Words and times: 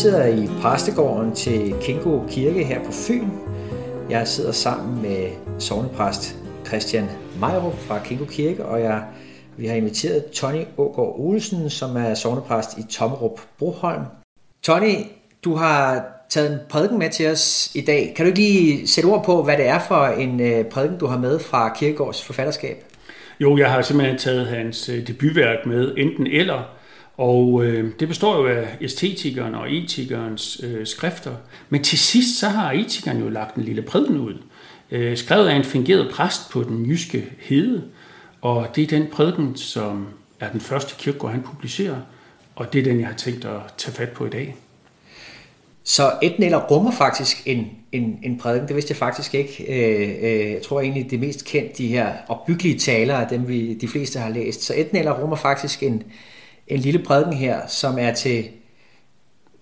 sidder 0.00 0.26
i 0.26 0.48
præstegården 0.62 1.34
til 1.34 1.74
Kingo 1.82 2.20
Kirke 2.28 2.64
her 2.64 2.84
på 2.84 2.92
Fyn. 2.92 3.28
Jeg 4.10 4.28
sidder 4.28 4.52
sammen 4.52 5.02
med 5.02 5.28
sovnepræst 5.58 6.36
Christian 6.66 7.04
Mejrup 7.40 7.78
fra 7.78 7.98
Kingo 8.04 8.24
Kirke, 8.24 8.64
og 8.64 8.80
jeg, 8.80 9.02
vi 9.56 9.66
har 9.66 9.74
inviteret 9.74 10.24
Tony 10.30 10.64
Ågaard 10.76 11.14
Olsen, 11.18 11.70
som 11.70 11.96
er 11.96 12.14
sovnepræst 12.14 12.78
i 12.78 12.82
Tommerup 12.90 13.40
Broholm. 13.58 14.02
Tony, 14.62 14.94
du 15.44 15.54
har 15.54 16.04
taget 16.28 16.52
en 16.52 16.58
prædiken 16.68 16.98
med 16.98 17.10
til 17.10 17.30
os 17.30 17.74
i 17.74 17.80
dag. 17.80 18.12
Kan 18.16 18.24
du 18.24 18.26
ikke 18.26 18.40
lige 18.40 18.88
sætte 18.88 19.08
ord 19.08 19.24
på, 19.24 19.42
hvad 19.42 19.56
det 19.56 19.66
er 19.66 19.78
for 19.88 20.06
en 20.06 20.40
øh, 20.40 20.64
prædiken, 20.64 20.98
du 20.98 21.06
har 21.06 21.18
med 21.18 21.38
fra 21.38 21.74
Kirkegårds 21.74 22.24
forfatterskab? 22.24 22.84
Jo, 23.40 23.58
jeg 23.58 23.72
har 23.72 23.82
simpelthen 23.82 24.18
taget 24.18 24.46
hans 24.46 24.88
øh, 24.88 25.06
debutværk 25.06 25.66
med, 25.66 25.94
enten 25.96 26.26
eller, 26.26 26.79
og 27.20 27.64
øh, 27.64 27.92
det 28.00 28.08
består 28.08 28.36
jo 28.36 28.46
af 28.46 28.76
æstetikeren 28.80 29.54
og 29.54 29.72
etikernes 29.72 30.60
øh, 30.64 30.86
skrifter. 30.86 31.32
Men 31.68 31.82
til 31.82 31.98
sidst 31.98 32.38
så 32.38 32.48
har 32.48 32.72
etikeren 32.72 33.18
jo 33.18 33.28
lagt 33.28 33.56
en 33.56 33.64
lille 33.64 33.82
prædiken 33.82 34.18
ud, 34.18 34.34
øh, 34.90 35.16
skrevet 35.16 35.48
af 35.48 35.54
en 35.54 35.64
fingeret 35.64 36.10
præst 36.14 36.50
på 36.50 36.62
den 36.62 36.86
jyske 36.86 37.24
hede. 37.38 37.84
Og 38.42 38.68
det 38.74 38.82
er 38.82 38.86
den 38.86 39.06
prædiken, 39.12 39.56
som 39.56 40.08
er 40.40 40.50
den 40.50 40.60
første 40.60 40.94
kirkegård, 40.98 41.30
han 41.30 41.42
publicerer. 41.42 41.96
Og 42.56 42.72
det 42.72 42.78
er 42.78 42.82
den, 42.82 43.00
jeg 43.00 43.08
har 43.08 43.14
tænkt 43.14 43.44
at 43.44 43.60
tage 43.76 43.94
fat 43.94 44.10
på 44.10 44.26
i 44.26 44.30
dag. 44.30 44.56
Så 45.84 46.12
enten 46.22 46.42
eller 46.42 46.66
rummer 46.66 46.92
faktisk 46.92 47.42
en, 47.46 47.70
en, 47.92 48.18
en 48.22 48.38
prædiken, 48.38 48.68
det 48.68 48.76
vidste 48.76 48.92
jeg 48.92 48.96
faktisk 48.96 49.34
ikke. 49.34 49.64
Øh, 49.68 50.10
øh, 50.22 50.50
jeg 50.50 50.62
tror 50.62 50.80
egentlig, 50.80 51.10
det 51.10 51.20
mest 51.20 51.44
kendte, 51.44 51.78
de 51.78 51.86
her 51.86 52.12
opbyggelige 52.28 52.78
taler, 52.78 53.14
af 53.14 53.28
dem 53.28 53.48
vi 53.48 53.74
de 53.74 53.88
fleste 53.88 54.18
har 54.18 54.30
læst. 54.30 54.62
Så 54.62 54.74
enten 54.74 54.96
eller 54.96 55.20
rummer 55.20 55.36
faktisk 55.36 55.82
en, 55.82 56.02
en 56.70 56.80
lille 56.80 57.02
prædiken 57.02 57.32
her, 57.32 57.66
som 57.66 57.98
er 57.98 58.14
til 58.14 58.44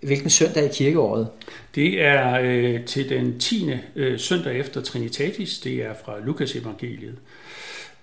hvilken 0.00 0.30
søndag 0.30 0.64
i 0.64 0.74
kirkeåret? 0.74 1.28
Det 1.74 2.02
er 2.02 2.40
øh, 2.42 2.84
til 2.84 3.08
den 3.08 3.40
10. 3.40 3.70
Øh, 3.96 4.18
søndag 4.18 4.58
efter 4.58 4.82
Trinitatis. 4.82 5.58
Det 5.58 5.74
er 5.74 5.94
fra 6.04 6.20
Lukas 6.24 6.56
evangeliet. 6.56 7.18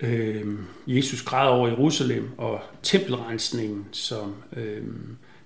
Øh, 0.00 0.44
Jesus 0.86 1.22
græder 1.22 1.50
over 1.50 1.68
Jerusalem 1.68 2.30
og 2.38 2.60
tempelrensningen, 2.82 3.86
som 3.92 4.34
øh, 4.56 4.82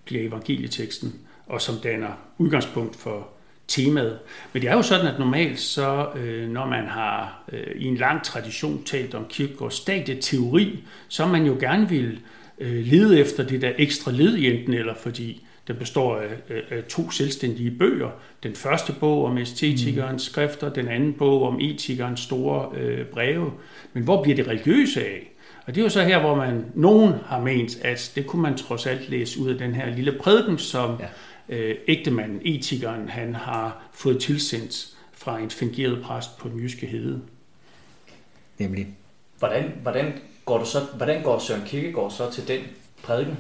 bliver 0.05 0.29
evangelieteksten, 0.29 1.15
og 1.47 1.61
som 1.61 1.75
danner 1.83 2.13
udgangspunkt 2.39 2.97
for 2.97 3.29
temaet. 3.69 4.19
Men 4.53 4.63
det 4.63 4.71
er 4.71 4.75
jo 4.75 4.83
sådan, 4.83 5.07
at 5.07 5.19
normalt 5.19 5.61
så, 5.61 6.09
øh, 6.17 6.49
når 6.49 6.67
man 6.67 6.87
har 6.87 7.43
øh, 7.53 7.77
i 7.77 7.85
en 7.85 7.97
lang 7.97 8.25
tradition 8.25 8.85
talt 8.85 9.15
om 9.15 9.27
kirkegårds 9.29 9.85
teori, 10.21 10.85
så 11.09 11.27
man 11.27 11.47
jo 11.47 11.57
gerne 11.61 11.89
vil 11.89 12.21
øh, 12.61 12.87
lede 12.87 13.21
efter 13.21 13.43
det 13.47 13.63
der 13.63 13.73
ekstra 13.79 14.11
led 14.11 14.37
i 14.37 14.51
enten 14.51 14.75
eller, 14.75 14.95
fordi 14.95 15.43
den 15.69 15.77
består 15.77 16.17
af, 16.17 16.29
af, 16.49 16.63
af 16.71 16.85
to 16.85 17.11
selvstændige 17.11 17.71
bøger. 17.71 18.11
Den 18.43 18.55
første 18.55 18.93
bog 19.01 19.25
om 19.25 19.39
æstetikernes 19.39 20.13
mm. 20.13 20.33
skrifter, 20.33 20.73
den 20.73 20.89
anden 20.89 21.13
bog 21.13 21.43
om 21.43 21.61
etikernes 21.61 22.21
store 22.21 22.79
øh, 22.79 23.07
breve. 23.07 23.53
Men 23.93 24.03
hvor 24.03 24.23
bliver 24.23 24.37
det 24.37 24.47
religiøse 24.49 25.05
af? 25.05 25.31
Og 25.67 25.75
det 25.75 25.81
er 25.81 25.85
jo 25.85 25.91
så 25.91 26.03
her, 26.03 26.21
hvor 26.21 26.35
man 26.35 26.65
nogen 26.75 27.15
har 27.27 27.41
ment, 27.41 27.79
at 27.83 28.13
det 28.15 28.27
kunne 28.27 28.43
man 28.43 28.57
trods 28.57 28.87
alt 28.87 29.11
læse 29.11 29.41
ud 29.41 29.51
af 29.51 29.59
den 29.59 29.75
her 29.75 29.97
lille 29.97 30.13
prædiken, 30.13 30.59
som 30.59 31.01
ja. 31.49 31.57
øh, 31.57 31.77
ægtemanden, 31.89 32.41
etikeren, 32.45 33.09
han 33.09 33.35
har 33.35 33.91
fået 33.93 34.19
tilsendt 34.19 34.97
fra 35.13 35.39
en 35.39 35.51
fingeret 35.51 36.03
præst 36.03 36.39
på 36.39 36.49
den 36.49 36.61
jyske 36.61 36.87
hede. 36.87 37.21
Nemlig. 38.59 38.87
Hvordan, 39.39 39.73
hvordan 39.83 40.13
går 40.51 40.59
du 40.59 40.65
så, 40.65 40.81
hvordan 40.97 41.23
går 41.23 41.39
Søren 41.39 41.63
Kierkegaard 41.67 42.11
så 42.11 42.31
til 42.31 42.49
den 42.49 42.61
prædiken? 43.03 43.37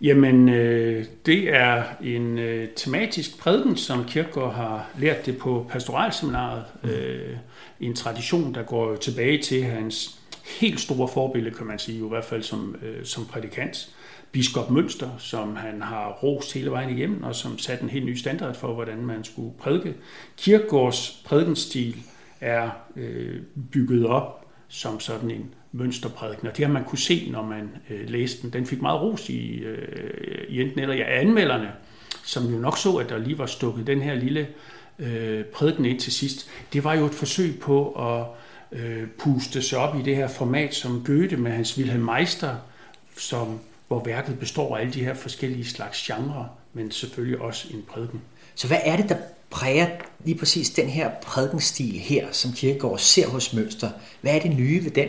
Jamen, 0.00 0.48
øh, 0.48 1.04
det 1.26 1.54
er 1.54 1.84
en 2.02 2.38
øh, 2.38 2.68
tematisk 2.76 3.38
prædiken, 3.38 3.76
som 3.76 4.04
Kierkegaard 4.04 4.54
har 4.54 4.90
lært 4.98 5.26
det 5.26 5.38
på 5.38 5.66
pastoralseminaret. 5.70 6.64
Mm. 6.82 6.90
Øh, 6.90 7.36
en 7.80 7.94
tradition, 7.94 8.54
der 8.54 8.62
går 8.62 8.96
tilbage 8.96 9.42
til 9.42 9.64
hans 9.64 10.20
helt 10.60 10.80
store 10.80 11.08
forbillede, 11.08 11.54
kan 11.54 11.66
man 11.66 11.78
sige, 11.78 12.06
i 12.06 12.08
hvert 12.08 12.24
fald 12.24 12.42
som, 12.42 12.76
øh, 12.82 13.04
som 13.04 13.26
prædikant. 13.26 13.88
Biskop 14.32 14.70
Mønster, 14.70 15.10
som 15.18 15.56
han 15.56 15.82
har 15.82 16.18
rost 16.22 16.54
hele 16.54 16.70
vejen 16.70 16.98
igennem, 16.98 17.22
og 17.22 17.34
som 17.34 17.58
satte 17.58 17.82
en 17.82 17.90
helt 17.90 18.06
ny 18.06 18.14
standard 18.14 18.54
for, 18.54 18.74
hvordan 18.74 18.98
man 19.06 19.24
skulle 19.24 19.52
prædike. 19.58 19.94
Kierkegaards 20.36 21.22
prædikenstil 21.24 21.96
er 22.40 22.70
øh, 22.96 23.40
bygget 23.72 24.06
op 24.06 24.41
som 24.72 25.00
sådan 25.00 25.30
en 25.30 25.54
mønsterprædiken. 25.72 26.48
Og 26.48 26.56
det 26.56 26.66
har 26.66 26.72
man 26.72 26.84
kunne 26.84 26.98
se, 26.98 27.28
når 27.30 27.42
man 27.42 27.70
øh, 27.90 28.08
læste 28.08 28.42
den. 28.42 28.52
Den 28.52 28.66
fik 28.66 28.82
meget 28.82 29.00
ros 29.00 29.28
i, 29.28 29.52
øh, 29.52 30.44
i 30.48 30.60
enten 30.60 30.80
eller 30.80 30.94
ja, 30.94 31.20
anmelderne, 31.20 31.72
som 32.24 32.52
jo 32.52 32.58
nok 32.58 32.78
så, 32.78 32.96
at 32.96 33.08
der 33.08 33.18
lige 33.18 33.38
var 33.38 33.46
stukket 33.46 33.86
den 33.86 34.02
her 34.02 34.14
lille 34.14 34.48
øh, 34.98 35.44
prædiken 35.44 35.84
ind 35.84 36.00
til 36.00 36.12
sidst. 36.12 36.50
Det 36.72 36.84
var 36.84 36.94
jo 36.94 37.06
et 37.06 37.14
forsøg 37.14 37.58
på 37.60 37.92
at 37.92 38.26
øh, 38.80 39.08
puste 39.18 39.62
sig 39.62 39.78
op 39.78 40.00
i 40.00 40.02
det 40.02 40.16
her 40.16 40.28
format, 40.28 40.74
som 40.74 41.04
Goethe 41.06 41.36
med 41.36 41.50
hans 41.50 41.78
Wilhelm 41.78 42.04
Meister, 42.04 42.56
som, 43.16 43.60
hvor 43.88 44.04
værket 44.04 44.38
består 44.38 44.76
af 44.76 44.80
alle 44.80 44.92
de 44.92 45.04
her 45.04 45.14
forskellige 45.14 45.64
slags 45.64 46.02
genrer, 46.02 46.44
men 46.72 46.90
selvfølgelig 46.90 47.40
også 47.40 47.68
en 47.74 47.82
prædiken. 47.88 48.20
Så 48.54 48.66
hvad 48.66 48.78
er 48.84 48.96
det, 48.96 49.08
der 49.08 49.16
præger 49.52 49.88
lige 50.24 50.38
præcis 50.38 50.70
den 50.70 50.88
her 50.88 51.10
prædikenstil 51.22 51.98
her, 51.98 52.26
som 52.32 52.52
Kierkegaard 52.52 52.98
ser 52.98 53.28
hos 53.28 53.52
Mønster? 53.52 53.90
Hvad 54.20 54.36
er 54.36 54.40
det 54.40 54.56
nye 54.56 54.84
ved 54.84 54.90
den? 54.90 55.08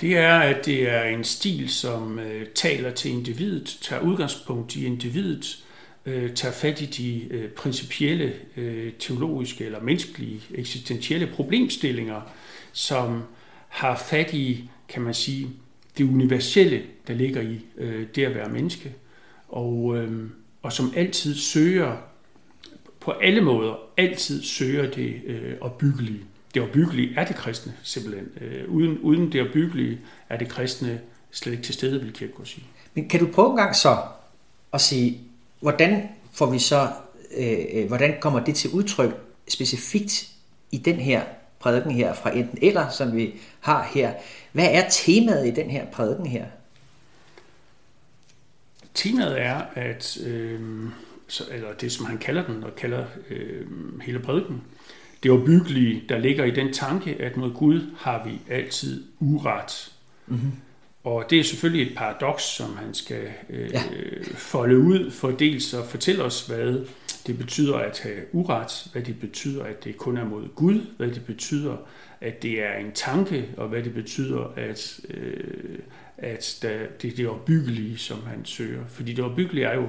Det 0.00 0.16
er, 0.16 0.38
at 0.38 0.66
det 0.66 0.90
er 0.90 1.02
en 1.02 1.24
stil, 1.24 1.68
som 1.68 2.18
øh, 2.18 2.46
taler 2.54 2.90
til 2.90 3.10
individet, 3.10 3.78
tager 3.82 4.02
udgangspunkt 4.02 4.76
i 4.76 4.86
individet, 4.86 5.64
øh, 6.06 6.34
tager 6.34 6.52
fat 6.52 6.80
i 6.80 6.86
de 6.86 7.34
øh, 7.34 7.50
principielle, 7.50 8.34
øh, 8.56 8.92
teologiske 8.98 9.64
eller 9.64 9.80
menneskelige, 9.80 10.40
eksistentielle 10.54 11.26
problemstillinger, 11.26 12.20
som 12.72 13.22
har 13.68 13.96
fat 13.96 14.34
i, 14.34 14.70
kan 14.88 15.02
man 15.02 15.14
sige, 15.14 15.48
det 15.98 16.04
universelle, 16.04 16.82
der 17.06 17.14
ligger 17.14 17.40
i 17.40 17.60
øh, 17.78 18.06
det 18.14 18.24
at 18.24 18.34
være 18.34 18.48
menneske, 18.48 18.92
og, 19.48 19.96
øh, 19.96 20.30
og 20.62 20.72
som 20.72 20.92
altid 20.96 21.34
søger 21.34 21.96
på 23.08 23.12
alle 23.12 23.40
måder 23.40 23.74
altid 23.96 24.42
søger 24.42 24.90
det 24.90 25.20
øh, 25.24 25.54
opbyggelige. 25.60 26.20
Det 26.54 26.62
opbyggelige 26.62 27.14
er 27.16 27.24
det 27.24 27.36
kristne, 27.36 27.72
simpelthen. 27.82 28.28
Øh, 28.40 28.68
uden, 28.68 28.98
uden 28.98 29.32
det 29.32 29.42
opbyggelige 29.42 30.00
er 30.28 30.36
det 30.36 30.48
kristne 30.48 31.00
slet 31.30 31.52
ikke 31.52 31.64
til 31.64 31.74
stede, 31.74 32.00
vil 32.00 32.12
Kierkegaard 32.12 32.46
sige. 32.46 32.66
Men 32.94 33.08
kan 33.08 33.20
du 33.20 33.26
prøve 33.32 33.50
en 33.50 33.56
gang 33.56 33.76
så 33.76 33.98
at 34.72 34.80
sige, 34.80 35.20
hvordan 35.60 36.08
får 36.32 36.50
vi 36.50 36.58
så, 36.58 36.88
øh, 37.36 37.58
øh, 37.72 37.86
hvordan 37.86 38.14
kommer 38.20 38.44
det 38.44 38.54
til 38.54 38.70
udtryk 38.70 39.10
specifikt 39.48 40.28
i 40.70 40.78
den 40.78 40.96
her 40.96 41.22
prædiken 41.58 41.90
her 41.90 42.14
fra 42.14 42.36
enten 42.36 42.58
eller, 42.62 42.88
som 42.88 43.16
vi 43.16 43.34
har 43.60 43.90
her. 43.94 44.12
Hvad 44.52 44.68
er 44.72 44.88
temaet 44.90 45.46
i 45.46 45.50
den 45.50 45.70
her 45.70 45.86
prædiken 45.86 46.26
her? 46.26 46.44
Temaet 48.94 49.40
er, 49.40 49.62
at 49.74 50.18
øh, 50.26 50.60
så, 51.28 51.44
eller 51.52 51.72
det 51.72 51.92
som 51.92 52.06
han 52.06 52.18
kalder 52.18 52.46
den, 52.46 52.64
og 52.64 52.76
kalder 52.76 53.04
øh, 53.30 53.66
hele 54.02 54.18
prædiken, 54.18 54.62
det 55.22 55.30
opbyggelige, 55.30 56.04
der 56.08 56.18
ligger 56.18 56.44
i 56.44 56.50
den 56.50 56.72
tanke, 56.72 57.16
at 57.20 57.36
mod 57.36 57.54
Gud 57.54 57.80
har 57.96 58.24
vi 58.24 58.54
altid 58.54 59.04
uret. 59.20 59.92
Mm-hmm. 60.26 60.52
Og 61.04 61.24
det 61.30 61.38
er 61.38 61.44
selvfølgelig 61.44 61.86
et 61.86 61.96
paradoks, 61.96 62.42
som 62.42 62.76
han 62.76 62.94
skal 62.94 63.22
øh, 63.50 63.70
ja. 63.72 63.82
folde 64.34 64.78
ud 64.78 65.10
for 65.10 65.30
dels 65.30 65.74
at 65.74 65.84
fortælle 65.84 66.22
os, 66.22 66.46
hvad 66.46 66.86
det 67.26 67.38
betyder 67.38 67.76
at 67.76 68.00
have 68.02 68.16
uret, 68.32 68.88
hvad 68.92 69.02
det 69.02 69.20
betyder, 69.20 69.64
at 69.64 69.84
det 69.84 69.96
kun 69.96 70.16
er 70.16 70.24
mod 70.24 70.48
Gud, 70.54 70.80
hvad 70.96 71.08
det 71.08 71.24
betyder, 71.24 71.76
at 72.20 72.42
det 72.42 72.62
er 72.62 72.72
en 72.72 72.92
tanke, 72.92 73.48
og 73.56 73.68
hvad 73.68 73.82
det 73.82 73.94
betyder, 73.94 74.52
at, 74.56 75.00
øh, 75.10 75.78
at 76.18 76.58
der, 76.62 76.78
det 77.02 77.12
er 77.12 77.16
det 77.16 77.28
opbyggelige, 77.28 77.98
som 77.98 78.18
han 78.26 78.44
søger. 78.44 78.86
Fordi 78.88 79.12
det 79.12 79.24
opbyggelige 79.24 79.66
er 79.66 79.74
jo, 79.74 79.88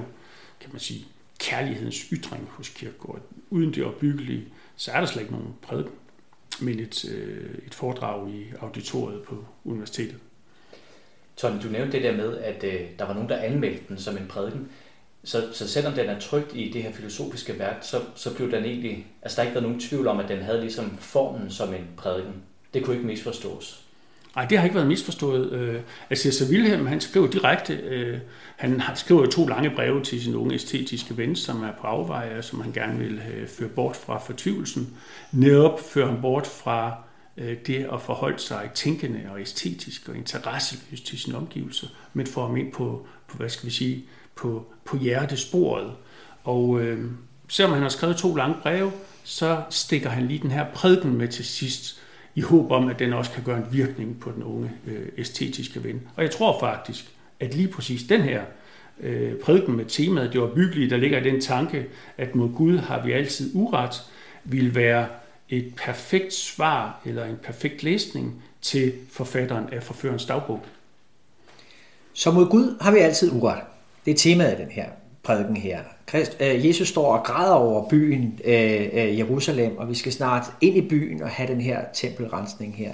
kan 0.60 0.70
man 0.72 0.80
sige, 0.80 1.06
kærlighedens 1.40 1.96
ytring 2.12 2.48
hos 2.50 2.68
Kierkegaard. 2.68 3.20
Uden 3.50 3.74
det 3.74 3.84
opbyggelige, 3.84 4.44
så 4.76 4.92
er 4.92 5.00
der 5.00 5.06
slet 5.06 5.22
ikke 5.22 5.34
nogen 5.34 5.54
prædiken, 5.62 5.92
men 6.60 6.80
et, 6.80 7.04
øh, 7.04 7.54
et 7.66 7.74
foredrag 7.74 8.30
i 8.30 8.44
auditoriet 8.60 9.22
på 9.22 9.44
universitetet. 9.64 10.16
Tony, 11.36 11.62
du 11.62 11.68
nævnte 11.68 11.92
det 11.92 12.02
der 12.02 12.16
med, 12.16 12.38
at 12.38 12.64
øh, 12.64 12.80
der 12.98 13.04
var 13.04 13.14
nogen, 13.14 13.28
der 13.28 13.36
anmeldte 13.36 13.82
den 13.88 13.98
som 13.98 14.16
en 14.16 14.26
prædiken. 14.28 14.68
Så, 15.24 15.48
så 15.52 15.68
selvom 15.68 15.92
den 15.92 16.06
er 16.06 16.20
trygt 16.20 16.54
i 16.54 16.70
det 16.70 16.82
her 16.82 16.92
filosofiske 16.92 17.58
værk, 17.58 17.76
så, 17.82 18.02
så 18.14 18.34
blev 18.34 18.50
den 18.50 18.64
egentlig, 18.64 19.06
altså 19.22 19.36
der 19.36 19.42
ikke 19.42 19.54
været 19.54 19.66
nogen 19.66 19.80
tvivl 19.80 20.06
om, 20.06 20.20
at 20.20 20.28
den 20.28 20.42
havde 20.42 20.60
ligesom 20.60 20.96
formen 20.96 21.50
som 21.50 21.74
en 21.74 21.88
prædiken. 21.96 22.42
Det 22.74 22.84
kunne 22.84 22.96
ikke 22.96 23.06
misforstås. 23.06 23.89
Nej, 24.36 24.44
det 24.44 24.58
har 24.58 24.64
ikke 24.64 24.74
været 24.74 24.88
misforstået. 24.88 25.52
Øh, 25.52 25.80
altså, 26.10 26.32
så 26.32 26.44
Wilhelm, 26.50 26.86
han 26.86 27.00
skrev 27.00 27.32
direkte, 27.32 27.74
øh, 27.74 28.18
han 28.56 28.82
skriver 28.94 29.26
to 29.26 29.46
lange 29.46 29.70
breve 29.70 30.02
til 30.02 30.22
sin 30.22 30.34
unge 30.34 30.54
æstetiske 30.54 31.16
ven, 31.16 31.36
som 31.36 31.62
er 31.62 31.72
på 31.80 31.86
afveje, 31.86 32.42
som 32.42 32.60
han 32.60 32.72
gerne 32.72 32.98
vil 32.98 33.20
øh, 33.34 33.48
føre 33.48 33.68
bort 33.68 33.96
fra 33.96 34.18
fortvivlelsen. 34.18 34.96
Netop 35.32 35.80
fører 35.80 36.06
han 36.06 36.20
bort 36.20 36.46
fra 36.46 37.02
øh, 37.36 37.56
det 37.66 37.86
at 37.92 38.00
forholde 38.00 38.38
sig 38.38 38.70
tænkende 38.74 39.20
og 39.32 39.40
æstetisk 39.40 40.08
og 40.08 40.16
interesseløst 40.16 41.06
til 41.06 41.18
sin 41.18 41.34
omgivelse, 41.34 41.88
men 42.14 42.26
får 42.26 42.46
ham 42.46 42.56
ind 42.56 42.72
på, 42.72 43.06
på 43.28 43.36
hvad 43.36 43.48
skal 43.48 43.66
vi 43.66 43.72
sige, 43.72 44.04
på, 44.34 44.66
på 44.84 44.96
hjertesporet. 44.96 45.92
Og 46.44 46.80
øh, 46.80 47.10
selvom 47.48 47.72
han 47.72 47.82
har 47.82 47.88
skrevet 47.88 48.16
to 48.16 48.34
lange 48.34 48.56
breve, 48.62 48.92
så 49.24 49.62
stikker 49.70 50.10
han 50.10 50.26
lige 50.26 50.42
den 50.42 50.50
her 50.50 50.66
prædiken 50.74 51.18
med 51.18 51.28
til 51.28 51.44
sidst, 51.44 52.00
i 52.40 52.42
håb 52.42 52.70
om, 52.70 52.88
at 52.88 52.98
den 52.98 53.12
også 53.12 53.30
kan 53.30 53.42
gøre 53.42 53.58
en 53.58 53.66
virkning 53.72 54.20
på 54.20 54.30
den 54.30 54.42
unge 54.42 54.70
øh, 54.86 55.08
æstetiske 55.18 55.84
ven. 55.84 56.00
Og 56.16 56.22
jeg 56.22 56.30
tror 56.30 56.60
faktisk, 56.60 57.04
at 57.40 57.54
lige 57.54 57.68
præcis 57.68 58.02
den 58.02 58.20
her 58.20 58.42
øh, 59.00 59.34
prædiken 59.34 59.76
med 59.76 59.84
temaet, 59.84 60.32
det 60.32 60.40
var 60.40 60.54
byggeligt, 60.54 60.90
der 60.90 60.96
ligger 60.96 61.20
i 61.20 61.24
den 61.24 61.40
tanke, 61.40 61.86
at 62.18 62.34
mod 62.34 62.48
Gud 62.54 62.78
har 62.78 63.02
vi 63.04 63.12
altid 63.12 63.50
uret, 63.54 64.02
vil 64.44 64.74
være 64.74 65.06
et 65.48 65.74
perfekt 65.76 66.32
svar 66.32 67.00
eller 67.04 67.24
en 67.24 67.36
perfekt 67.42 67.82
læsning 67.82 68.42
til 68.62 68.92
forfatteren 69.10 69.68
af 69.72 69.82
Forførens 69.82 70.24
dagbog. 70.24 70.64
Så 72.12 72.30
mod 72.30 72.50
Gud 72.50 72.76
har 72.80 72.92
vi 72.92 72.98
altid 72.98 73.32
uret. 73.32 73.60
Det 74.04 74.10
er 74.10 74.16
temaet 74.16 74.50
af 74.50 74.56
den 74.56 74.70
her 74.70 74.88
prædiken 75.22 75.56
her. 75.56 75.80
Christ, 76.10 76.36
øh, 76.40 76.66
Jesus 76.66 76.88
står 76.88 77.16
og 77.16 77.24
græder 77.24 77.54
over 77.54 77.88
byen 77.88 78.40
øh, 78.44 78.80
øh, 78.92 79.18
Jerusalem, 79.18 79.76
og 79.78 79.88
vi 79.88 79.94
skal 79.94 80.12
snart 80.12 80.44
ind 80.60 80.76
i 80.76 80.88
byen 80.88 81.22
og 81.22 81.28
have 81.28 81.48
den 81.48 81.60
her 81.60 81.80
tempelrensning 81.94 82.76
her. 82.76 82.92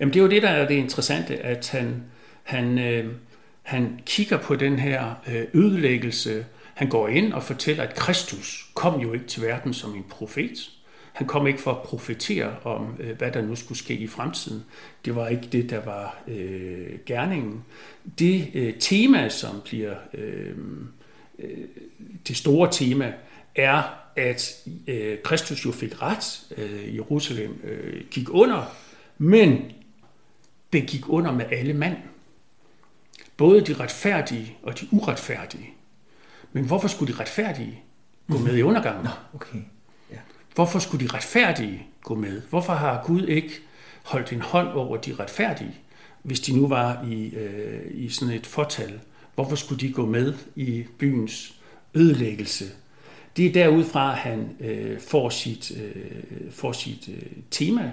Jamen 0.00 0.14
det 0.14 0.20
er 0.20 0.24
jo 0.24 0.30
det, 0.30 0.42
der 0.42 0.48
er 0.48 0.68
det 0.68 0.74
interessante, 0.74 1.36
at 1.38 1.70
han, 1.70 2.02
han, 2.42 2.78
øh, 2.78 3.12
han 3.62 4.00
kigger 4.06 4.38
på 4.38 4.56
den 4.56 4.78
her 4.78 5.14
øh, 5.28 5.44
ødelæggelse. 5.54 6.46
Han 6.74 6.88
går 6.88 7.08
ind 7.08 7.32
og 7.32 7.42
fortæller, 7.42 7.82
at 7.82 7.94
Kristus 7.94 8.70
kom 8.74 9.00
jo 9.00 9.12
ikke 9.12 9.26
til 9.26 9.42
verden 9.42 9.74
som 9.74 9.94
en 9.94 10.04
profet. 10.10 10.70
Han 11.12 11.26
kom 11.26 11.46
ikke 11.46 11.60
for 11.60 11.70
at 11.70 11.82
profetere 11.82 12.56
om, 12.64 12.96
øh, 13.00 13.18
hvad 13.18 13.32
der 13.32 13.42
nu 13.42 13.56
skulle 13.56 13.78
ske 13.78 13.94
i 13.94 14.06
fremtiden. 14.06 14.64
Det 15.04 15.16
var 15.16 15.28
ikke 15.28 15.46
det, 15.52 15.70
der 15.70 15.84
var 15.84 16.22
øh, 16.28 16.98
gerningen. 17.06 17.64
Det 18.18 18.50
øh, 18.54 18.74
tema, 18.74 19.28
som 19.28 19.60
bliver 19.64 19.94
øh, 20.14 20.54
øh, 21.40 21.68
det 22.28 22.36
store 22.36 22.72
tema, 22.72 23.14
er, 23.54 23.82
at 24.16 24.68
øh, 24.86 25.18
Kristus 25.24 25.64
jo 25.64 25.72
fik 25.72 26.02
ret. 26.02 26.42
Øh, 26.56 26.96
Jerusalem 26.96 27.60
øh, 27.64 28.04
gik 28.10 28.28
under, 28.30 28.76
men 29.18 29.72
det 30.72 30.86
gik 30.86 31.08
under 31.08 31.32
med 31.32 31.44
alle 31.52 31.74
mand. 31.74 31.96
Både 33.36 33.60
de 33.60 33.74
retfærdige 33.74 34.56
og 34.62 34.80
de 34.80 34.86
uretfærdige. 34.90 35.70
Men 36.52 36.64
hvorfor 36.64 36.88
skulle 36.88 37.14
de 37.14 37.20
retfærdige 37.20 37.82
gå 38.30 38.38
med 38.38 38.56
i 38.56 38.62
undergangen? 38.62 39.04
Nå, 39.04 39.10
okay. 39.34 39.58
Hvorfor 40.54 40.78
skulle 40.78 41.08
de 41.08 41.14
retfærdige 41.14 41.86
gå 42.02 42.14
med? 42.14 42.42
Hvorfor 42.50 42.72
har 42.72 43.02
Gud 43.06 43.26
ikke 43.26 43.50
holdt 44.04 44.32
en 44.32 44.40
hånd 44.40 44.68
over 44.68 44.96
de 44.96 45.14
retfærdige, 45.14 45.74
hvis 46.22 46.40
de 46.40 46.56
nu 46.56 46.68
var 46.68 47.04
i, 47.04 47.34
øh, 47.34 47.82
i 47.90 48.08
sådan 48.08 48.34
et 48.34 48.46
fortal? 48.46 49.00
Hvorfor 49.40 49.56
skulle 49.56 49.80
de 49.80 49.92
gå 49.92 50.06
med 50.06 50.34
i 50.56 50.84
byens 50.98 51.54
ødelæggelse? 51.94 52.64
Det 53.36 53.46
er 53.46 53.52
derudfra, 53.52 54.12
at 54.12 54.18
han 54.18 54.56
øh, 54.60 55.00
får 55.00 55.28
sit, 55.28 55.72
øh, 55.80 56.52
får 56.52 56.72
sit 56.72 57.08
øh, 57.08 57.22
tema, 57.50 57.92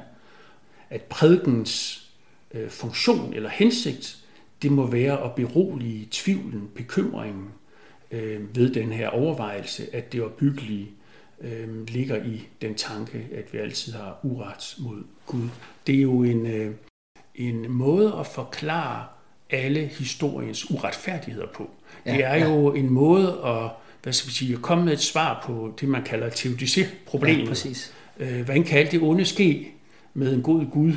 at 0.89 1.01
prædikens 1.01 2.05
øh, 2.53 2.69
funktion 2.69 3.33
eller 3.33 3.49
hensigt, 3.49 4.17
det 4.61 4.71
må 4.71 4.87
være 4.87 5.23
at 5.23 5.35
berolige 5.35 6.07
tvivlen, 6.11 6.69
bekymringen 6.75 7.47
øh, 8.11 8.55
ved 8.55 8.73
den 8.73 8.91
her 8.91 9.09
overvejelse, 9.09 9.95
at 9.95 10.13
det 10.13 10.23
opbyggelige 10.23 10.91
øh, 11.41 11.87
ligger 11.87 12.23
i 12.23 12.47
den 12.61 12.75
tanke, 12.75 13.27
at 13.33 13.53
vi 13.53 13.57
altid 13.57 13.93
har 13.93 14.19
uret 14.23 14.75
mod 14.79 15.03
Gud. 15.25 15.49
Det 15.87 15.95
er 15.95 16.01
jo 16.01 16.23
en, 16.23 16.45
øh, 16.45 16.75
en 17.35 17.71
måde 17.71 18.15
at 18.19 18.27
forklare 18.27 19.16
alle 19.49 19.85
historiens 19.85 20.71
uretfærdigheder 20.71 21.47
på. 21.47 21.69
Ja, 22.05 22.13
det 22.13 22.25
er 22.25 22.35
ja. 22.35 22.49
jo 22.49 22.73
en 22.73 22.89
måde 22.89 23.41
at, 23.45 23.71
hvad 24.03 24.13
skal 24.13 24.29
vi 24.29 24.33
sige, 24.33 24.53
at 24.53 24.61
komme 24.61 24.85
med 24.85 24.93
et 24.93 24.99
svar 24.99 25.43
på 25.45 25.73
det, 25.79 25.89
man 25.89 26.03
kalder 26.03 26.29
teodicé-problemet. 26.29 27.43
Ja, 27.43 27.47
præcis. 27.47 27.93
Øh, 28.19 28.41
hvordan 28.41 28.63
kan 28.63 28.79
alt 28.79 28.91
det 28.91 29.01
onde 29.01 29.25
ske 29.25 29.71
med 30.13 30.33
en 30.33 30.41
god 30.41 30.65
Gud? 30.71 30.93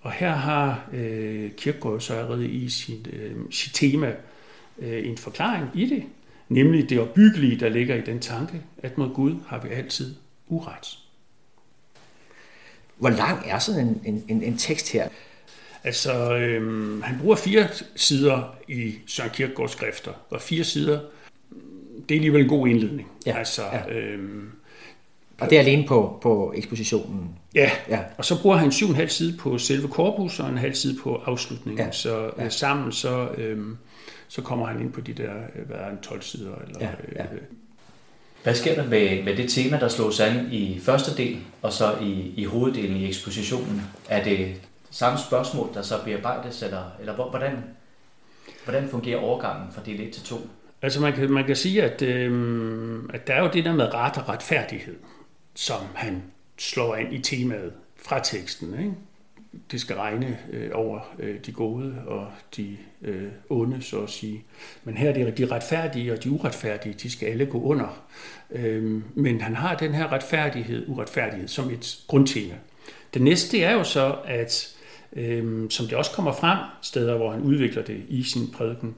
Og 0.00 0.12
her 0.12 0.32
har 0.32 0.88
øh, 0.92 1.50
Kierkegaard 1.50 2.00
så 2.00 2.14
allerede 2.14 2.48
i 2.48 2.68
sit, 2.68 3.08
øh, 3.12 3.32
sit 3.50 3.74
tema 3.74 4.12
øh, 4.78 5.08
en 5.08 5.18
forklaring 5.18 5.70
i 5.74 5.86
det, 5.86 6.02
nemlig 6.48 6.90
det 6.90 7.00
opbyggelige, 7.00 7.60
der 7.60 7.68
ligger 7.68 7.94
i 7.94 8.00
den 8.00 8.20
tanke, 8.20 8.62
at 8.82 8.98
mod 8.98 9.14
Gud 9.14 9.34
har 9.46 9.60
vi 9.60 9.68
altid 9.68 10.14
uret. 10.48 10.98
Hvor 12.96 13.10
lang 13.10 13.42
er 13.46 13.58
sådan 13.58 14.00
en, 14.04 14.24
en, 14.28 14.42
en 14.42 14.56
tekst 14.56 14.92
her? 14.92 15.08
Altså, 15.84 16.34
øhm, 16.34 17.02
han 17.02 17.18
bruger 17.20 17.36
fire 17.36 17.68
sider 17.96 18.56
i 18.68 18.94
Søren 19.06 19.30
Kierkegaards 19.30 19.72
skrifter, 19.72 20.12
og 20.30 20.40
fire 20.40 20.64
sider, 20.64 21.00
det 22.08 22.14
er 22.14 22.18
alligevel 22.18 22.42
en 22.42 22.48
god 22.48 22.68
indledning. 22.68 23.08
Ja, 23.26 23.38
altså, 23.38 23.62
ja. 23.72 23.94
Øhm, 23.94 24.50
og 25.40 25.50
det 25.50 25.56
er 25.56 25.62
alene 25.62 25.86
på, 25.86 26.18
på 26.22 26.52
ekspositionen? 26.56 27.28
Ja, 27.54 27.70
ja, 27.88 28.00
og 28.18 28.24
så 28.24 28.42
bruger 28.42 28.56
han 28.56 28.72
syv 28.72 28.86
og 28.86 28.90
en 28.90 28.96
halv 28.96 29.08
side 29.08 29.36
på 29.36 29.58
selve 29.58 29.88
korpus, 29.88 30.40
og 30.40 30.48
en 30.48 30.58
halv 30.58 30.74
side 30.74 30.98
på 31.02 31.22
afslutningen. 31.24 31.86
Ja, 31.86 31.92
så 31.92 32.30
ja. 32.38 32.44
Øh, 32.44 32.50
sammen 32.50 32.92
så... 32.92 33.28
Øhm, 33.36 33.76
så 34.30 34.42
kommer 34.42 34.66
han 34.66 34.80
ind 34.80 34.92
på 34.92 35.00
de 35.00 35.12
der, 35.12 35.32
øh, 35.56 35.66
hvad 35.66 35.76
er 35.76 35.90
en 35.90 35.98
12 36.02 36.22
sider. 36.22 36.54
Eller, 36.66 36.80
ja, 36.80 36.90
ja. 37.16 37.22
Øh, 37.22 37.40
hvad 38.42 38.54
sker 38.54 38.74
der 38.74 38.88
med, 38.88 39.24
med 39.24 39.36
det 39.36 39.50
tema, 39.50 39.78
der 39.78 39.88
slås 39.88 40.20
an 40.20 40.48
i 40.52 40.80
første 40.82 41.16
del, 41.16 41.38
og 41.62 41.72
så 41.72 41.94
i, 42.02 42.32
i 42.36 42.44
hoveddelen 42.44 42.96
i 42.96 43.06
ekspositionen? 43.06 43.82
Er 44.08 44.24
det 44.24 44.54
samme 44.90 45.18
spørgsmål, 45.18 45.74
der 45.74 45.82
så 45.82 45.94
bearbejdes, 46.04 46.62
eller, 46.62 46.84
eller 47.00 47.14
hvordan, 47.14 47.64
hvordan 48.64 48.88
fungerer 48.88 49.20
overgangen 49.20 49.72
fra 49.72 49.82
del 49.84 50.00
1 50.00 50.12
til 50.12 50.22
2? 50.22 50.36
Altså 50.82 51.00
man 51.00 51.12
kan, 51.12 51.30
man 51.30 51.46
kan 51.46 51.56
sige, 51.56 51.82
at, 51.82 52.02
øh, 52.02 53.02
at 53.14 53.26
der 53.26 53.34
er 53.34 53.42
jo 53.42 53.50
det 53.52 53.64
der 53.64 53.72
med 53.72 53.94
ret 53.94 54.18
og 54.18 54.28
retfærdighed, 54.28 54.96
som 55.54 55.80
han 55.94 56.22
slår 56.58 56.96
ind 56.96 57.12
i 57.12 57.18
temaet 57.18 57.72
fra 57.96 58.18
teksten. 58.18 58.78
Ikke? 58.78 58.94
det 59.70 59.80
skal 59.80 59.96
regne 59.96 60.38
øh, 60.52 60.70
over 60.72 61.00
øh, 61.18 61.38
de 61.46 61.52
gode 61.52 61.94
og 62.06 62.26
de 62.56 62.76
øh, 63.02 63.28
onde, 63.48 63.82
så 63.82 64.02
at 64.02 64.10
sige. 64.10 64.44
Men 64.84 64.96
her 64.96 65.08
er 65.08 65.12
det 65.12 65.38
de 65.38 65.46
retfærdige 65.46 66.12
og 66.12 66.24
de 66.24 66.30
uretfærdige, 66.30 66.94
de 66.94 67.10
skal 67.10 67.26
alle 67.26 67.46
gå 67.46 67.62
under. 67.62 68.02
Øh, 68.50 69.02
men 69.14 69.40
han 69.40 69.56
har 69.56 69.74
den 69.74 69.94
her 69.94 70.12
retfærdighed, 70.12 70.84
uretfærdighed 70.88 71.48
som 71.48 71.70
et 71.70 71.98
grundtema. 72.06 72.54
Det 73.14 73.22
næste 73.22 73.62
er 73.62 73.72
jo 73.72 73.84
så, 73.84 74.16
at 74.24 74.76
øh, 75.12 75.70
som 75.70 75.86
det 75.86 75.96
også 75.96 76.10
kommer 76.10 76.32
frem, 76.32 76.58
steder 76.82 77.16
hvor 77.16 77.30
han 77.30 77.42
udvikler 77.42 77.82
det 77.82 78.02
i 78.08 78.22
sin 78.22 78.50
prædiken, 78.50 78.94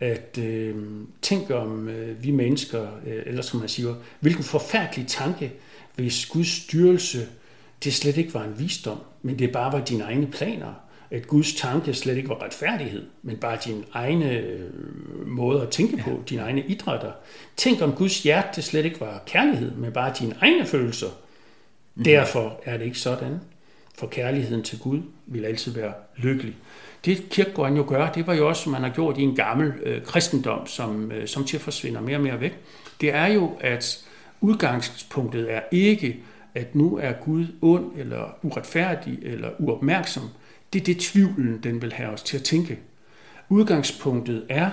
at 0.00 0.38
øh, 0.42 0.74
tænke 1.22 1.56
om 1.56 1.88
øh, 1.88 2.24
vi 2.24 2.30
mennesker, 2.30 2.88
øh, 3.06 3.22
eller 3.26 3.42
som 3.42 3.60
man 3.60 3.68
siger, 3.68 3.94
hvilken 4.20 4.44
forfærdelig 4.44 5.06
tanke, 5.06 5.52
hvis 5.94 6.26
Guds 6.26 6.48
styrelse 6.48 7.28
det 7.84 7.94
slet 7.94 8.16
ikke 8.16 8.34
var 8.34 8.44
en 8.44 8.58
visdom, 8.58 8.98
men 9.22 9.38
det 9.38 9.52
bare 9.52 9.72
var 9.72 9.84
dine 9.84 10.04
egne 10.04 10.26
planer. 10.26 10.74
At 11.10 11.26
Guds 11.26 11.54
tanke 11.54 11.94
slet 11.94 12.16
ikke 12.16 12.28
var 12.28 12.42
retfærdighed, 12.42 13.06
men 13.22 13.36
bare 13.36 13.58
din 13.64 13.84
egne 13.92 14.30
øh, 14.30 14.70
måde 15.26 15.62
at 15.62 15.68
tænke 15.68 15.96
på, 15.96 16.10
ja. 16.10 16.16
dine 16.28 16.42
egne 16.42 16.62
idrætter. 16.66 17.12
Tænk 17.56 17.82
om 17.82 17.92
Guds 17.92 18.22
hjerte 18.22 18.62
slet 18.62 18.84
ikke 18.84 19.00
var 19.00 19.22
kærlighed, 19.26 19.70
men 19.70 19.92
bare 19.92 20.12
dine 20.18 20.34
egne 20.40 20.66
følelser. 20.66 21.06
Mm. 21.94 22.04
Derfor 22.04 22.60
er 22.64 22.76
det 22.76 22.84
ikke 22.84 22.98
sådan. 22.98 23.40
For 23.94 24.06
kærligheden 24.06 24.62
til 24.62 24.78
Gud 24.78 25.02
vil 25.26 25.44
altid 25.44 25.72
være 25.72 25.92
lykkelig. 26.16 26.56
Det 27.04 27.28
kirkegården 27.30 27.76
jo 27.76 27.84
gør, 27.88 28.12
det 28.12 28.26
var 28.26 28.34
jo 28.34 28.48
også, 28.48 28.62
som 28.62 28.72
man 28.72 28.82
har 28.82 28.90
gjort 28.90 29.18
i 29.18 29.22
en 29.22 29.36
gammel 29.36 29.72
øh, 29.82 30.04
kristendom, 30.04 30.66
som, 30.66 31.12
øh, 31.12 31.28
som 31.28 31.44
til 31.44 31.60
forsvinder 31.60 32.00
mere 32.00 32.16
og 32.16 32.22
mere 32.22 32.40
væk. 32.40 32.58
Det 33.00 33.14
er 33.14 33.26
jo, 33.26 33.56
at 33.60 34.04
udgangspunktet 34.40 35.52
er 35.52 35.60
ikke 35.72 36.24
at 36.54 36.74
nu 36.74 36.96
er 36.96 37.12
Gud 37.12 37.46
ond 37.62 37.92
eller 37.96 38.38
uretfærdig 38.42 39.18
eller 39.22 39.50
uopmærksom, 39.58 40.22
det 40.72 40.80
er 40.80 40.84
det 40.84 40.98
tvivlen, 40.98 41.60
den 41.62 41.82
vil 41.82 41.92
have 41.92 42.10
os 42.10 42.22
til 42.22 42.36
at 42.36 42.42
tænke. 42.42 42.78
Udgangspunktet 43.48 44.46
er, 44.48 44.70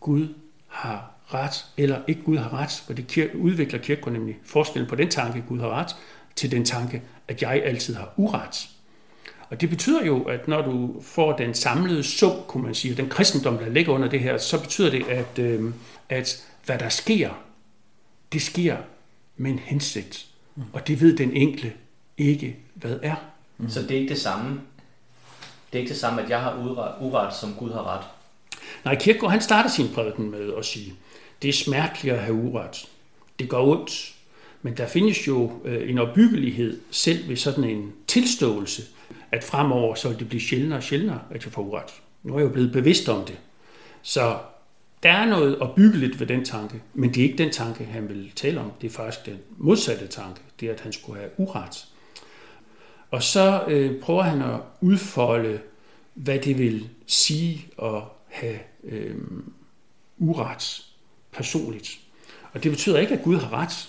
Gud 0.00 0.28
har 0.66 1.10
ret, 1.26 1.66
eller 1.76 2.00
ikke 2.06 2.22
Gud 2.22 2.36
har 2.36 2.52
ret, 2.52 2.82
for 2.86 2.92
det 2.92 3.30
udvikler 3.34 3.78
kirken 3.78 4.12
nemlig 4.12 4.38
forskellen 4.44 4.88
på 4.88 4.94
den 4.94 5.08
tanke, 5.08 5.44
Gud 5.48 5.60
har 5.60 5.68
ret, 5.68 5.96
til 6.36 6.50
den 6.50 6.64
tanke, 6.64 7.02
at 7.28 7.42
jeg 7.42 7.62
altid 7.64 7.94
har 7.94 8.12
uret. 8.16 8.68
Og 9.50 9.60
det 9.60 9.70
betyder 9.70 10.04
jo, 10.04 10.22
at 10.22 10.48
når 10.48 10.62
du 10.62 11.02
får 11.02 11.36
den 11.36 11.54
samlede 11.54 12.02
sum, 12.02 12.32
kunne 12.48 12.62
man 12.62 12.74
sige, 12.74 12.94
den 12.94 13.08
kristendom, 13.08 13.58
der 13.58 13.68
ligger 13.68 13.92
under 13.92 14.08
det 14.08 14.20
her, 14.20 14.38
så 14.38 14.60
betyder 14.60 14.90
det, 14.90 15.08
at, 15.08 15.38
øh, 15.38 15.72
at 16.08 16.44
hvad 16.64 16.78
der 16.78 16.88
sker, 16.88 17.30
det 18.32 18.42
sker 18.42 18.76
med 19.36 19.50
en 19.50 19.58
hensigt. 19.58 20.26
Mm. 20.56 20.62
Og 20.72 20.88
det 20.88 21.00
ved 21.00 21.16
den 21.16 21.32
enkle 21.32 21.72
ikke, 22.18 22.56
hvad 22.74 22.98
er. 23.02 23.14
Mm. 23.58 23.70
Så 23.70 23.82
det 23.82 23.90
er 23.90 24.00
ikke 24.00 24.14
det 24.14 24.20
samme, 24.20 24.60
det 25.72 25.78
er 25.78 25.80
ikke 25.82 25.90
det 25.90 26.00
samme, 26.00 26.22
at 26.22 26.30
jeg 26.30 26.40
har 26.40 26.56
uret, 26.56 26.94
uret 27.00 27.34
som 27.34 27.54
Gud 27.54 27.72
har 27.72 27.96
ret? 27.96 28.04
Nej, 28.84 28.94
Kierkegaard 28.94 29.32
han 29.32 29.40
starter 29.40 29.70
sin 29.70 29.88
prædiken 29.94 30.30
med 30.30 30.52
at 30.58 30.64
sige, 30.64 30.94
det 31.42 31.48
er 31.48 31.52
smerteligt 31.52 32.14
at 32.14 32.22
have 32.22 32.34
uret. 32.34 32.88
Det 33.38 33.48
gør 33.48 33.58
ondt. 33.58 34.14
Men 34.62 34.76
der 34.76 34.86
findes 34.86 35.28
jo 35.28 35.52
øh, 35.64 35.90
en 35.90 35.98
opbyggelighed 35.98 36.80
selv 36.90 37.28
ved 37.28 37.36
sådan 37.36 37.64
en 37.64 37.92
tilståelse, 38.06 38.82
at 39.32 39.44
fremover 39.44 39.94
så 39.94 40.08
vil 40.08 40.18
det 40.18 40.28
blive 40.28 40.40
sjældnere 40.40 40.78
og 40.78 40.82
sjældnere, 40.82 41.20
at 41.30 41.44
jeg 41.44 41.52
får 41.52 41.62
uret. 41.62 41.90
Nu 42.22 42.34
er 42.34 42.38
jeg 42.38 42.46
jo 42.46 42.52
blevet 42.52 42.72
bevidst 42.72 43.08
om 43.08 43.24
det. 43.24 43.38
Så 44.02 44.38
der 45.02 45.10
er 45.10 45.26
noget 45.26 45.58
opbyggeligt 45.58 46.20
ved 46.20 46.26
den 46.26 46.44
tanke, 46.44 46.82
men 46.94 47.14
det 47.14 47.20
er 47.20 47.24
ikke 47.24 47.38
den 47.38 47.52
tanke, 47.52 47.84
han 47.84 48.08
vil 48.08 48.32
tale 48.36 48.60
om. 48.60 48.72
Det 48.80 48.86
er 48.86 48.90
faktisk 48.92 49.26
den 49.26 49.38
modsatte 49.56 50.06
tanke. 50.06 50.40
Det 50.60 50.68
er, 50.68 50.72
at 50.72 50.80
han 50.80 50.92
skulle 50.92 51.18
have 51.18 51.30
uret. 51.36 51.86
Og 53.10 53.22
så 53.22 53.64
øh, 53.68 54.00
prøver 54.00 54.22
han 54.22 54.42
at 54.42 54.60
udfolde, 54.80 55.60
hvad 56.14 56.38
det 56.38 56.58
vil 56.58 56.88
sige 57.06 57.66
at 57.82 58.02
have 58.28 58.58
øh, 58.84 59.16
uret 60.18 60.84
personligt. 61.32 61.98
Og 62.52 62.62
det 62.62 62.70
betyder 62.70 62.98
ikke, 62.98 63.14
at 63.14 63.22
Gud 63.22 63.36
har 63.36 63.52
ret. 63.52 63.88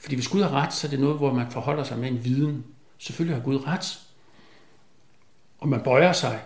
Fordi 0.00 0.14
hvis 0.14 0.28
Gud 0.28 0.42
har 0.42 0.50
ret, 0.50 0.74
så 0.74 0.86
er 0.86 0.90
det 0.90 1.00
noget, 1.00 1.16
hvor 1.16 1.32
man 1.32 1.50
forholder 1.50 1.84
sig 1.84 1.98
med 1.98 2.08
en 2.08 2.24
viden. 2.24 2.64
Selvfølgelig 2.98 3.36
har 3.36 3.44
Gud 3.44 3.66
ret. 3.66 3.98
Og 5.58 5.68
man 5.68 5.80
bøjer 5.80 6.12
sig 6.12 6.40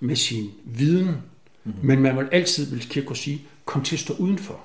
med 0.00 0.16
sin 0.16 0.50
viden. 0.64 1.06
Mm-hmm. 1.06 1.86
Men 1.86 2.00
man 2.00 2.16
vil 2.16 2.28
altid, 2.32 2.70
vil 2.70 2.88
Kirkegaard 2.88 3.16
sige, 3.16 3.42
komme 3.64 3.84
til 3.84 3.96
at 3.96 4.00
stå 4.00 4.14
udenfor. 4.14 4.60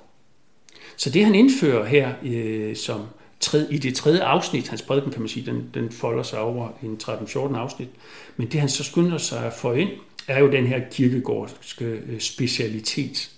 Så 0.98 1.10
det 1.10 1.26
han 1.26 1.36
indfører 1.36 1.86
her 1.86 2.14
øh, 2.24 2.76
som 2.76 3.06
tredje, 3.40 3.68
i 3.74 3.78
det 3.78 3.96
tredje 3.96 4.24
afsnit, 4.24 4.68
hans 4.68 4.82
prædiken 4.82 5.12
kan 5.12 5.22
man 5.22 5.30
sige, 5.30 5.46
den, 5.46 5.70
den 5.74 5.92
folder 5.92 6.24
sig 6.24 6.40
over 6.40 6.70
i 6.84 6.86
en 6.86 7.00
13-14 7.04 7.58
afsnit, 7.58 7.90
men 8.38 8.48
det 8.48 8.60
han 8.60 8.70
så 8.70 8.84
skynder 8.84 9.18
sig 9.18 9.46
at 9.46 9.54
få 9.54 9.74
ind, 9.74 9.90
er 10.28 10.40
jo 10.40 10.52
den 10.52 10.68
her 10.68 10.82
kirkegårdske 10.92 11.86
øh, 11.86 12.20
specialitet. 12.20 13.32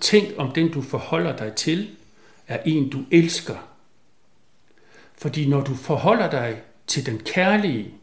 Tænk 0.00 0.28
om 0.36 0.52
den 0.52 0.72
du 0.72 0.82
forholder 0.82 1.36
dig 1.36 1.52
til, 1.52 1.88
er 2.48 2.58
en 2.66 2.88
du 2.90 2.98
elsker. 3.10 3.56
Fordi 5.22 5.48
når 5.48 5.64
du 5.64 5.74
forholder 5.74 6.30
dig 6.30 6.62
til 6.86 7.06
den 7.06 7.18
kærlige, 7.18 7.94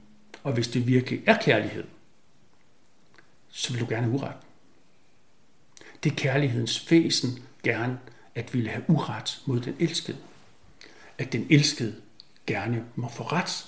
og 0.44 0.54
hvis 0.54 0.68
det 0.68 0.88
virkelig 0.88 1.22
er 1.26 1.38
kærlighed, 1.42 1.84
så 3.50 3.74
vil 3.74 3.82
du 3.82 3.86
gerne 3.90 4.04
have 4.04 4.16
uret. 4.16 4.34
Det 6.04 6.12
er 6.12 6.16
kærlighedens 6.16 6.92
væsen 6.92 7.44
gerne 7.64 8.00
at 8.36 8.54
ville 8.54 8.70
have 8.70 8.84
uret 8.88 9.42
mod 9.46 9.60
den 9.60 9.76
elskede 9.80 10.18
at 11.20 11.34
den 11.34 11.48
elskede 11.50 11.96
gerne 12.48 12.84
må 12.96 13.10
få 13.10 13.24
ret. 13.24 13.66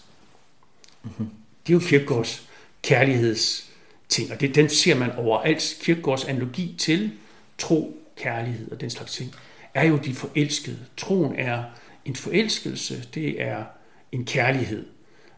Mm-hmm. 1.03 1.29
Det 1.67 1.73
er 1.73 1.77
jo 1.77 1.87
Kierkegaards 1.87 2.49
kærlighedsting, 2.81 4.31
og 4.31 4.41
det, 4.41 4.55
den 4.55 4.69
ser 4.69 4.95
man 4.95 5.11
overalt. 5.11 5.77
Kierkegaards 5.81 6.23
analogi 6.23 6.75
til 6.79 7.11
tro, 7.57 7.97
kærlighed 8.15 8.71
og 8.71 8.81
den 8.81 8.89
slags 8.89 9.13
ting, 9.13 9.35
er 9.73 9.83
jo 9.83 9.97
de 9.97 10.15
forelskede. 10.15 10.79
Troen 10.97 11.35
er 11.35 11.63
en 12.05 12.15
forelskelse, 12.15 13.03
det 13.13 13.41
er 13.41 13.63
en 14.11 14.25
kærlighed. 14.25 14.85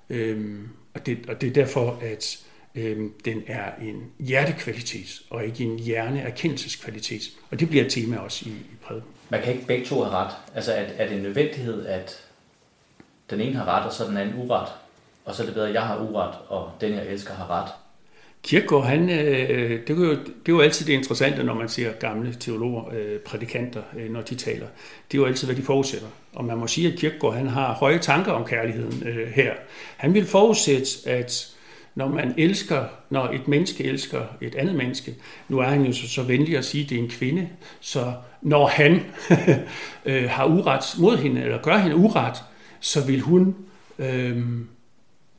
Øhm, 0.09 0.69
og, 0.93 1.05
det, 1.05 1.25
og 1.27 1.41
det 1.41 1.49
er 1.49 1.53
derfor, 1.53 1.99
at 2.01 2.43
øhm, 2.75 3.13
den 3.25 3.43
er 3.47 3.75
en 3.81 4.11
hjertekvalitet, 4.19 5.21
og 5.29 5.45
ikke 5.45 5.63
en 5.63 5.79
hjerneerkendelseskvalitet. 5.79 7.21
Og 7.51 7.59
det 7.59 7.69
bliver 7.69 7.85
et 7.85 7.91
tema 7.91 8.17
også 8.17 8.49
i, 8.49 8.51
i 8.51 8.75
prædiken. 8.83 9.09
Man 9.29 9.41
kan 9.41 9.53
ikke 9.53 9.65
begge 9.65 9.85
to 9.85 9.95
have 10.01 10.15
ret. 10.15 10.33
Altså 10.55 10.73
er, 10.73 10.81
er 10.97 11.07
det 11.07 11.17
en 11.17 11.23
nødvendighed, 11.23 11.85
at 11.85 12.23
den 13.29 13.41
ene 13.41 13.55
har 13.55 13.65
ret, 13.65 13.85
og 13.85 13.93
så 13.93 14.07
den 14.07 14.17
anden 14.17 14.35
uret? 14.37 14.69
Og 15.25 15.35
så 15.35 15.43
er 15.43 15.45
det 15.45 15.53
bedre, 15.55 15.67
at 15.67 15.73
jeg 15.73 15.83
har 15.83 15.97
uret, 15.97 16.35
og 16.47 16.71
den 16.81 16.93
jeg 16.93 17.07
elsker 17.07 17.33
har 17.33 17.49
ret? 17.49 17.69
Kirkegaard, 18.43 18.85
han, 18.85 19.09
øh, 19.09 19.87
det, 19.87 19.89
er 19.89 19.95
jo, 19.95 20.11
det 20.11 20.27
er 20.27 20.49
jo 20.49 20.59
altid 20.59 20.85
det 20.85 20.93
interessante, 20.93 21.43
når 21.43 21.53
man 21.53 21.69
ser 21.69 21.91
gamle 21.91 22.35
teologer, 22.39 22.93
øh, 22.93 23.19
prædikanter, 23.19 23.81
øh, 23.97 24.11
når 24.11 24.21
de 24.21 24.35
taler. 24.35 24.67
Det 25.11 25.17
er 25.17 25.21
jo 25.21 25.25
altid, 25.25 25.47
hvad 25.47 25.55
de 25.55 25.61
forudsætter. 25.61 26.07
Og 26.33 26.45
man 26.45 26.57
må 26.57 26.67
sige, 26.67 26.93
at 26.93 26.99
Kirkegaard 26.99 27.35
han 27.35 27.47
har 27.47 27.73
høje 27.73 27.99
tanker 27.99 28.31
om 28.31 28.45
kærligheden 28.45 29.07
øh, 29.07 29.27
her. 29.27 29.53
Han 29.97 30.13
vil 30.13 30.25
forudsætte, 30.25 30.89
at 31.05 31.53
når 31.95 32.07
man 32.07 32.33
elsker, 32.37 32.85
når 33.09 33.29
et 33.29 33.47
menneske 33.47 33.83
elsker 33.83 34.21
et 34.41 34.55
andet 34.55 34.75
menneske, 34.75 35.15
nu 35.49 35.59
er 35.59 35.65
han 35.65 35.85
jo 35.85 35.93
så, 35.93 36.09
så 36.09 36.23
venlig 36.23 36.57
at 36.57 36.65
sige, 36.65 36.83
at 36.83 36.89
det 36.89 36.97
er 36.97 37.01
en 37.01 37.09
kvinde, 37.09 37.49
så 37.79 38.13
når 38.41 38.67
han 38.67 39.01
øh, 40.05 40.29
har 40.29 40.45
uret 40.45 40.83
mod 40.99 41.17
hende, 41.17 41.41
eller 41.41 41.61
gør 41.61 41.77
hende 41.77 41.95
uret, 41.95 42.37
så 42.79 43.05
vil 43.05 43.21
hun 43.21 43.55
øh, 43.99 44.37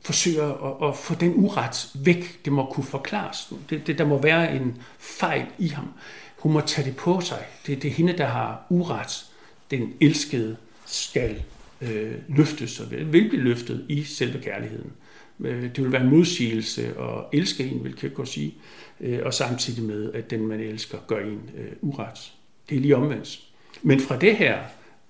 forsøge 0.05 0.43
at, 0.43 0.89
at 0.89 0.97
få 0.97 1.15
den 1.15 1.33
uret 1.35 1.91
væk. 1.95 2.39
Det 2.45 2.53
må 2.53 2.65
kunne 2.65 2.83
forklares. 2.83 3.53
Det, 3.69 3.87
det, 3.87 3.97
der 3.97 4.05
må 4.05 4.21
være 4.21 4.55
en 4.55 4.77
fejl 4.99 5.45
i 5.59 5.67
ham. 5.67 5.93
Hun 6.37 6.53
må 6.53 6.61
tage 6.61 6.87
det 6.87 6.95
på 6.95 7.21
sig. 7.21 7.45
Det, 7.67 7.81
det 7.81 7.87
er 7.87 7.93
hende, 7.93 8.17
der 8.17 8.25
har 8.25 8.65
uret. 8.69 9.25
Den 9.71 9.93
elskede 10.01 10.57
skal 10.85 11.43
øh, 11.81 12.13
løftes, 12.27 12.79
og 12.79 12.91
vil 12.91 13.29
blive 13.29 13.43
løftet 13.43 13.85
i 13.89 14.03
selve 14.03 14.41
kærligheden. 14.41 14.91
Øh, 15.39 15.63
det 15.63 15.83
vil 15.83 15.91
være 15.91 16.01
en 16.01 16.09
modsigelse 16.09 16.87
at 16.87 17.25
elske 17.33 17.63
en, 17.63 17.83
vil 17.83 17.95
Kierkegaard 17.95 18.27
sige, 18.27 18.53
øh, 19.01 19.19
og 19.23 19.33
samtidig 19.33 19.83
med, 19.83 20.13
at 20.13 20.29
den, 20.29 20.47
man 20.47 20.59
elsker, 20.59 20.97
gør 21.07 21.19
en 21.19 21.49
øh, 21.57 21.71
uret. 21.81 22.33
Det 22.69 22.75
er 22.75 22.79
lige 22.79 22.95
omvendt. 22.95 23.39
Men 23.81 23.99
fra 23.99 24.17
det 24.17 24.35
her 24.35 24.59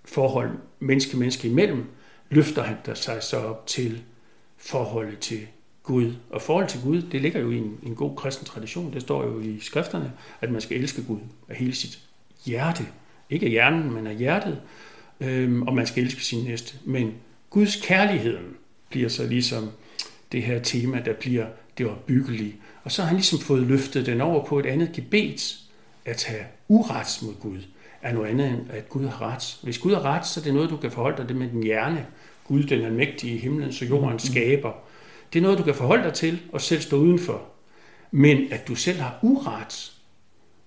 forhold, 0.05 0.49
menneske-menneske 0.79 1.47
imellem, 1.47 1.83
løfter 2.29 2.63
han 2.63 2.75
der 2.85 2.93
sig 2.93 3.23
så 3.23 3.37
op 3.37 3.67
til 3.67 4.01
forholdet 4.65 5.19
til 5.19 5.39
Gud. 5.84 6.13
Og 6.29 6.41
forhold 6.41 6.67
til 6.67 6.81
Gud, 6.81 7.01
det 7.01 7.22
ligger 7.22 7.39
jo 7.39 7.51
i 7.51 7.57
en, 7.57 7.79
en 7.84 7.95
god 7.95 8.15
kristen 8.15 8.45
tradition. 8.45 8.93
Det 8.93 9.01
står 9.01 9.24
jo 9.24 9.39
i 9.39 9.60
skrifterne, 9.60 10.12
at 10.41 10.51
man 10.51 10.62
skal 10.62 10.77
elske 10.77 11.03
Gud 11.03 11.19
af 11.50 11.55
hele 11.55 11.75
sit 11.75 12.00
hjerte. 12.45 12.86
Ikke 13.29 13.45
af 13.45 13.51
hjernen, 13.51 13.93
men 13.93 14.07
af 14.07 14.15
hjertet. 14.15 14.62
Øhm, 15.19 15.62
og 15.62 15.74
man 15.74 15.88
skal 15.88 16.03
elske 16.03 16.22
sin 16.22 16.43
næste. 16.43 16.77
Men 16.86 17.13
Guds 17.50 17.75
kærlighed 17.75 18.38
bliver 18.89 19.10
så 19.10 19.27
ligesom 19.27 19.69
det 20.31 20.43
her 20.43 20.60
tema, 20.60 21.01
der 21.05 21.13
bliver 21.13 21.45
det 21.77 21.88
opbyggelige. 21.88 22.55
Og 22.84 22.91
så 22.91 23.01
har 23.01 23.07
han 23.07 23.17
ligesom 23.17 23.39
fået 23.39 23.63
løftet 23.63 24.05
den 24.05 24.22
over 24.22 24.45
på 24.45 24.60
et 24.60 24.65
andet 24.65 24.91
gebet, 24.93 25.57
at 26.05 26.24
have 26.24 26.43
uret 26.67 27.19
mod 27.22 27.34
Gud 27.34 27.60
er 28.01 28.13
noget 28.13 28.29
andet 28.29 28.48
end, 28.48 28.60
at 28.69 28.89
Gud 28.89 29.05
har 29.05 29.22
ret. 29.22 29.60
Hvis 29.63 29.77
Gud 29.77 29.93
har 29.93 30.01
ret, 30.01 30.27
så 30.27 30.39
er 30.39 30.43
det 30.43 30.53
noget, 30.53 30.69
du 30.69 30.77
kan 30.77 30.91
forholde 30.91 31.17
dig 31.17 31.27
det 31.27 31.36
med 31.36 31.50
din 31.50 31.63
hjerne. 31.63 32.05
Gud, 32.47 32.63
den 32.63 32.85
almægtige 32.85 33.37
himlen, 33.37 33.73
så 33.73 33.85
jorden 33.85 34.11
mm. 34.11 34.19
skaber. 34.19 34.71
Det 35.33 35.39
er 35.39 35.43
noget, 35.43 35.57
du 35.57 35.63
kan 35.63 35.75
forholde 35.75 36.03
dig 36.03 36.13
til 36.13 36.39
og 36.51 36.61
selv 36.61 36.81
stå 36.81 36.97
udenfor. 36.97 37.41
Men 38.11 38.47
at 38.51 38.67
du 38.67 38.75
selv 38.75 38.99
har 38.99 39.19
uret 39.21 39.91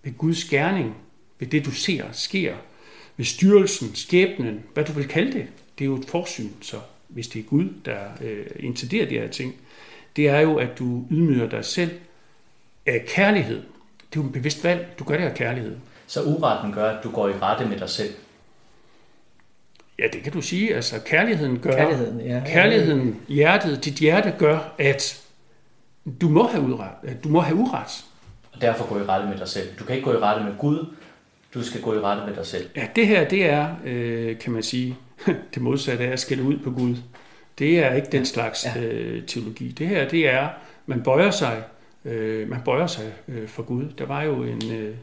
ved 0.03 0.13
Guds 0.19 0.45
gerning, 0.45 0.97
ved 1.39 1.49
det, 1.49 1.65
du 1.65 1.71
ser 1.71 2.05
sker, 2.13 2.55
ved 3.17 3.25
styrelsen, 3.25 3.95
skæbnen, 3.95 4.63
hvad 4.75 4.85
du 4.85 4.93
vil 4.93 5.09
kalde 5.09 5.33
det, 5.33 5.47
det 5.79 5.85
er 5.85 5.89
jo 5.89 5.97
et 5.97 6.05
forsyn, 6.09 6.49
så 6.61 6.77
hvis 7.09 7.29
det 7.29 7.39
er 7.39 7.45
Gud, 7.45 7.69
der 7.85 7.99
øh, 8.21 8.47
inciderer 8.59 9.09
de 9.09 9.15
her 9.15 9.29
ting, 9.29 9.55
det 10.17 10.29
er 10.29 10.41
jo, 10.41 10.57
at 10.57 10.79
du 10.79 11.05
ydmyger 11.11 11.49
dig 11.49 11.65
selv 11.65 11.91
af 12.87 13.05
kærlighed. 13.09 13.57
Det 13.57 14.19
er 14.19 14.21
jo 14.21 14.23
en 14.23 14.33
bevidst 14.33 14.65
valg. 14.65 14.95
Du 14.99 15.05
gør 15.05 15.17
det 15.17 15.25
af 15.25 15.35
kærlighed. 15.35 15.77
Så 16.07 16.23
uretten 16.23 16.73
gør, 16.73 16.91
at 16.91 17.05
du 17.05 17.11
går 17.11 17.29
i 17.29 17.33
rette 17.33 17.67
med 17.67 17.79
dig 17.79 17.91
selv? 17.91 18.15
Ja, 19.99 20.05
det 20.13 20.23
kan 20.23 20.33
du 20.33 20.41
sige. 20.41 20.75
Altså, 20.75 21.01
kærligheden 21.07 21.59
gør... 21.59 21.71
Kærligheden, 21.71 22.21
ja. 22.21 22.43
Kærligheden, 22.47 23.21
hjertet, 23.29 23.85
dit 23.85 23.95
hjerte 23.95 24.35
gør, 24.39 24.75
at 24.79 25.23
du 26.21 26.29
må 26.29 26.47
have 26.47 26.63
uret. 26.63 26.91
At 27.03 27.25
du 27.25 27.29
må 27.29 27.41
have 27.41 27.57
uret. 27.57 28.05
Og 28.53 28.61
derfor 28.61 28.89
gå 28.89 28.99
i 28.99 29.03
rette 29.03 29.29
med 29.29 29.39
dig 29.39 29.49
selv. 29.49 29.69
Du 29.79 29.85
kan 29.85 29.97
ikke 29.97 30.05
gå 30.11 30.13
i 30.13 30.19
rette 30.19 30.45
med 30.45 30.53
Gud. 30.59 30.87
Du 31.55 31.63
skal 31.63 31.81
gå 31.81 31.95
i 31.95 31.99
rette 31.99 32.27
med 32.27 32.37
dig 32.37 32.47
selv. 32.47 32.71
Ja, 32.77 32.89
det 32.97 33.07
her, 33.07 33.29
det 33.29 33.47
er, 33.47 33.77
øh, 33.85 34.39
kan 34.39 34.53
man 34.53 34.63
sige, 34.63 34.97
det 35.55 35.63
modsatte 35.63 36.05
af 36.05 36.13
at 36.13 36.21
skælde 36.21 36.43
ud 36.43 36.59
på 36.59 36.71
Gud. 36.71 36.97
Det 37.59 37.79
er 37.79 37.95
ikke 37.95 38.09
den 38.13 38.25
slags 38.25 38.67
ja. 38.77 38.83
øh, 38.83 39.27
teologi. 39.27 39.69
Det 39.69 39.89
her, 39.89 40.09
det 40.09 40.29
er, 40.29 40.49
man 40.87 41.03
bøjer 41.03 41.31
sig, 41.31 41.63
øh, 42.05 42.49
man 42.49 42.61
bøjer 42.65 42.87
sig 42.87 43.13
øh, 43.29 43.49
for 43.49 43.63
Gud. 43.63 43.85
Der 43.99 44.07
var 44.07 44.23
jo 44.23 44.43
en, 44.43 44.73
øh, 44.73 44.95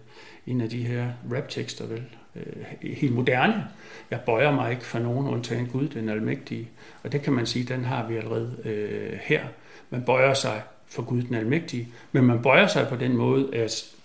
en 0.48 0.62
af 0.62 0.70
de 0.70 0.84
her 0.84 1.08
raptekster, 1.34 1.86
vel, 1.86 2.04
øh, 2.36 2.66
helt 2.82 3.14
moderne. 3.14 3.68
Jeg 4.12 4.20
bøjer 4.26 4.52
mig 4.52 4.72
ikke 4.72 4.84
for 4.84 5.00
nogen, 5.00 5.28
undtagen 5.28 5.68
Gud, 5.68 5.88
den 5.88 6.10
almægtige. 6.10 6.70
Og 7.04 7.12
det 7.12 7.22
kan 7.22 7.34
man 7.34 7.46
sige, 7.46 7.66
den 7.66 7.86
har 7.86 8.08
vi 8.08 8.16
allerede 8.16 8.58
øh, 8.66 9.20
her. 9.22 9.46
Man 9.90 10.04
bøjer 10.04 10.34
sig 10.34 10.62
for 10.88 11.04
Gud, 11.04 11.22
den 11.22 11.36
almægtige, 11.36 11.88
men 12.12 12.24
man 12.24 12.42
bøjer 12.42 12.68
sig 12.68 12.88
på 12.88 12.96
den 12.96 13.18
måde, 13.18 13.56
at 13.56 13.96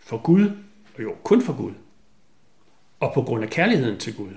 for 0.00 0.18
Gud, 0.18 0.50
og 0.96 1.02
jo 1.02 1.14
kun 1.22 1.42
for 1.42 1.56
Gud, 1.56 1.72
og 3.00 3.12
på 3.14 3.22
grund 3.22 3.44
af 3.44 3.50
kærligheden 3.50 3.98
til 3.98 4.16
Gud, 4.16 4.30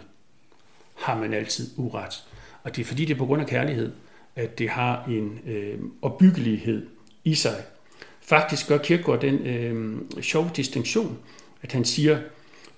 har 0.96 1.18
man 1.18 1.34
altid 1.34 1.70
uret. 1.78 2.24
Og 2.63 2.75
det 2.75 2.82
er 2.82 2.86
fordi, 2.86 3.06
det 3.06 3.13
er 3.13 3.18
på 3.18 3.25
grund 3.25 3.42
af 3.42 3.48
kærlighed, 3.48 3.94
at 4.36 4.60
det 4.60 4.70
har 4.70 5.06
en 5.10 5.39
øh, 5.48 5.80
opbyggelighed 6.01 6.88
i 7.24 7.36
sig. 7.36 7.63
Faktisk 8.22 8.68
gør 8.68 8.78
Kierkegaard 8.78 9.22
den 9.22 9.48
øh, 9.48 9.98
sjove 10.22 10.50
distinktion, 10.56 11.18
at 11.62 11.72
han 11.72 11.86
siger, 11.86 12.20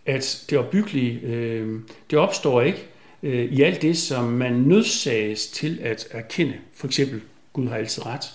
at 0.06 0.46
det 0.50 0.58
opbyggelige, 0.58 1.20
øh, 1.20 1.80
det 2.10 2.20
opstår 2.20 2.62
ikke 2.62 2.88
øh, 3.24 3.46
i 3.46 3.62
alt 3.62 3.82
det, 3.82 3.98
som 3.98 4.24
man 4.24 4.54
nødsages 4.54 5.48
til 5.48 5.80
at 5.82 6.08
erkende. 6.12 6.54
For 6.74 6.88
eksempel, 6.88 7.22
Gud 7.54 7.68
har 7.68 7.76
altid 7.76 8.06
ret. 8.06 8.26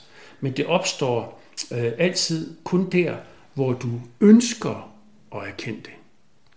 Men 0.40 0.52
det 0.52 0.66
opstår 0.66 1.42
øh, 1.72 1.92
altid 1.98 2.56
kun 2.64 2.90
der, 2.90 3.16
hvor 3.54 3.72
du 3.72 3.90
ønsker 4.20 4.92
at 5.34 5.48
erkende 5.48 5.80
det. 5.80 5.92